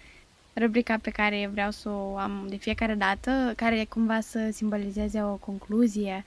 rubrica 0.54 0.98
pe 0.98 1.10
care 1.10 1.48
vreau 1.52 1.70
să 1.70 1.88
o 1.88 2.16
am 2.16 2.46
de 2.48 2.56
fiecare 2.56 2.94
dată, 2.94 3.52
care 3.56 3.84
cumva 3.84 4.20
să 4.20 4.50
simbolizeze 4.52 5.22
o 5.22 5.34
concluzie 5.36 6.24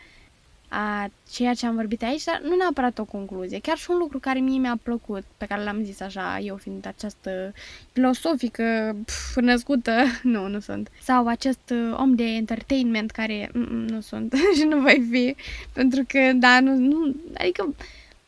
a 0.74 1.10
ceea 1.32 1.54
ce 1.54 1.66
am 1.66 1.76
vorbit 1.76 2.04
aici, 2.04 2.24
dar 2.24 2.42
nu 2.44 2.56
neapărat 2.56 3.00
o 3.00 3.04
concluzie, 3.04 3.60
chiar 3.60 3.78
și 3.78 3.88
un 3.90 3.98
lucru 3.98 4.20
care 4.20 4.40
mie 4.40 4.60
mi-a 4.60 4.80
plăcut, 4.84 5.24
pe 5.38 5.46
care 5.46 5.64
l-am 5.64 5.84
zis 5.84 6.02
așa, 6.02 6.40
eu 6.40 6.56
fiind 6.56 6.86
această 6.86 7.54
filosofică 7.92 8.96
pf, 9.06 9.36
născută, 9.36 9.92
nu, 10.34 10.48
nu 10.48 10.60
sunt, 10.60 10.90
sau 11.02 11.28
acest 11.28 11.70
uh, 11.70 11.98
om 11.98 12.16
de 12.16 12.24
entertainment 12.24 13.12
care 13.12 13.50
mm, 13.54 13.86
nu 13.88 14.02
sunt 14.02 14.34
și 14.58 14.64
nu 14.64 14.80
voi 14.80 15.08
fi, 15.12 15.36
pentru 15.74 16.04
că, 16.08 16.32
da, 16.36 16.60
nu, 16.60 16.76
nu 16.76 17.16
adică 17.38 17.76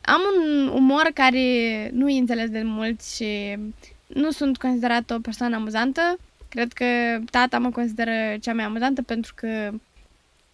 am 0.02 0.22
un 0.38 0.68
umor 0.68 1.12
care 1.14 1.90
nu 1.94 2.10
e 2.10 2.20
înțeles 2.20 2.50
de 2.50 2.62
mult 2.64 3.04
și 3.04 3.58
nu 4.08 4.32
sunt 4.32 4.58
considerată 4.58 5.14
o 5.14 5.20
persoană 5.20 5.56
amuzantă. 5.56 6.18
Cred 6.50 6.74
că 6.74 6.86
tata 7.32 7.60
mă 7.60 7.70
consideră 7.70 8.12
cea 8.42 8.54
mai 8.54 8.64
amuzantă 8.64 9.02
pentru 9.02 9.34
că 9.36 9.72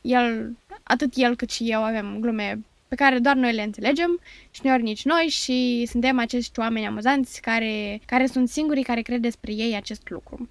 el, 0.01 0.57
atât 0.83 1.13
el 1.15 1.35
cât 1.35 1.49
și 1.49 1.71
eu 1.71 1.83
avem 1.83 2.17
glume 2.19 2.63
pe 2.89 2.95
care 2.95 3.19
doar 3.19 3.35
noi 3.35 3.53
le 3.53 3.61
înțelegem 3.61 4.19
și 4.51 4.61
nu 4.63 4.73
ori 4.73 4.83
nici 4.83 5.05
noi 5.05 5.27
și 5.27 5.85
suntem 5.89 6.19
acești 6.19 6.59
oameni 6.59 6.85
amuzanți 6.85 7.41
care, 7.41 8.01
care 8.05 8.25
sunt 8.25 8.49
singurii 8.49 8.83
care 8.83 9.01
cred 9.01 9.21
despre 9.21 9.53
ei 9.53 9.75
acest 9.75 10.09
lucru. 10.09 10.49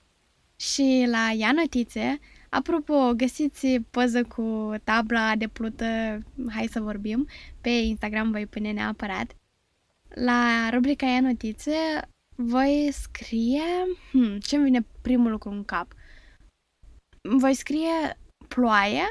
Și 0.57 1.05
la 1.07 1.31
ea 1.31 1.53
notițe, 1.53 2.19
apropo, 2.49 3.13
găsiți 3.17 3.67
poză 3.91 4.23
cu 4.23 4.75
tabla 4.85 5.37
de 5.37 5.49
plută, 5.49 6.19
hai 6.49 6.67
să 6.71 6.81
vorbim, 6.81 7.27
pe 7.61 7.69
Instagram 7.69 8.31
voi 8.31 8.47
pune 8.47 8.73
neapărat. 8.73 9.37
La 10.09 10.69
rubrica 10.71 11.07
ea 11.07 11.21
notițe 11.21 11.77
voi 12.35 12.89
scrie... 12.93 13.63
Hmm, 14.11 14.39
ce-mi 14.39 14.65
vine 14.65 14.87
primul 15.03 15.31
lucru 15.31 15.51
în 15.51 15.65
cap? 15.65 15.93
Voi 17.21 17.55
scrie 17.55 18.19
ploaie 18.49 19.05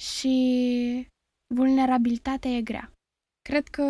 și 0.00 1.08
vulnerabilitatea 1.54 2.50
e 2.50 2.62
grea. 2.62 2.92
Cred 3.48 3.68
că... 3.68 3.84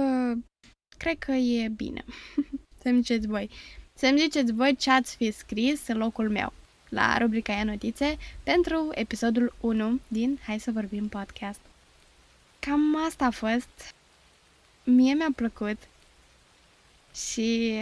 Cred 0.99 1.19
că 1.19 1.33
e 1.33 1.69
bine. 1.69 2.05
Să-mi 2.83 3.01
ziceți 3.03 3.27
voi. 3.27 3.51
Să-mi 3.95 4.19
ziceți 4.19 4.53
voi 4.53 4.77
ce 4.77 4.91
ați 4.91 5.17
fi 5.17 5.31
scris 5.31 5.87
în 5.87 5.97
locul 5.97 6.31
meu 6.31 6.53
la 6.89 7.19
rubrica 7.19 7.53
ea 7.53 7.65
notițe 7.65 8.17
pentru 8.43 8.91
episodul 8.95 9.55
1 9.61 10.01
din 10.09 10.39
Hai 10.47 10.59
să 10.59 10.71
vorbim 10.71 11.09
podcast. 11.09 11.61
Cam 12.59 13.05
asta 13.07 13.25
a 13.25 13.31
fost. 13.31 13.95
Mie 14.85 15.15
mi-a 15.15 15.33
plăcut 15.37 15.77
și 17.15 17.79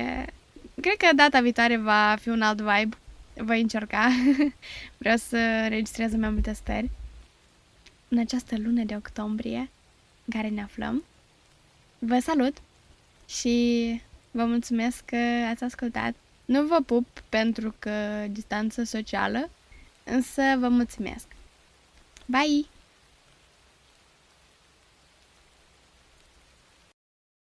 cred 0.80 0.96
că 0.96 1.14
data 1.14 1.40
viitoare 1.40 1.76
va 1.76 2.16
fi 2.20 2.28
un 2.28 2.42
alt 2.42 2.60
vibe. 2.60 2.96
Voi 3.34 3.60
încerca. 3.60 4.08
Vreau 4.98 5.16
să 5.16 5.66
registrez 5.68 6.14
mai 6.14 6.30
multe 6.30 6.52
stări 6.52 6.90
în 8.10 8.18
această 8.18 8.56
lună 8.58 8.84
de 8.84 8.94
octombrie 8.96 9.58
în 10.24 10.32
care 10.40 10.48
ne 10.48 10.62
aflăm. 10.62 11.04
Vă 11.98 12.18
salut 12.18 12.56
și 13.28 14.00
vă 14.30 14.44
mulțumesc 14.44 15.04
că 15.04 15.16
ați 15.50 15.64
ascultat. 15.64 16.14
Nu 16.44 16.66
vă 16.66 16.80
pup 16.86 17.06
pentru 17.28 17.74
că 17.78 18.26
distanță 18.30 18.82
socială, 18.82 19.50
însă 20.04 20.42
vă 20.58 20.68
mulțumesc. 20.68 21.26
Bye! 22.26 22.79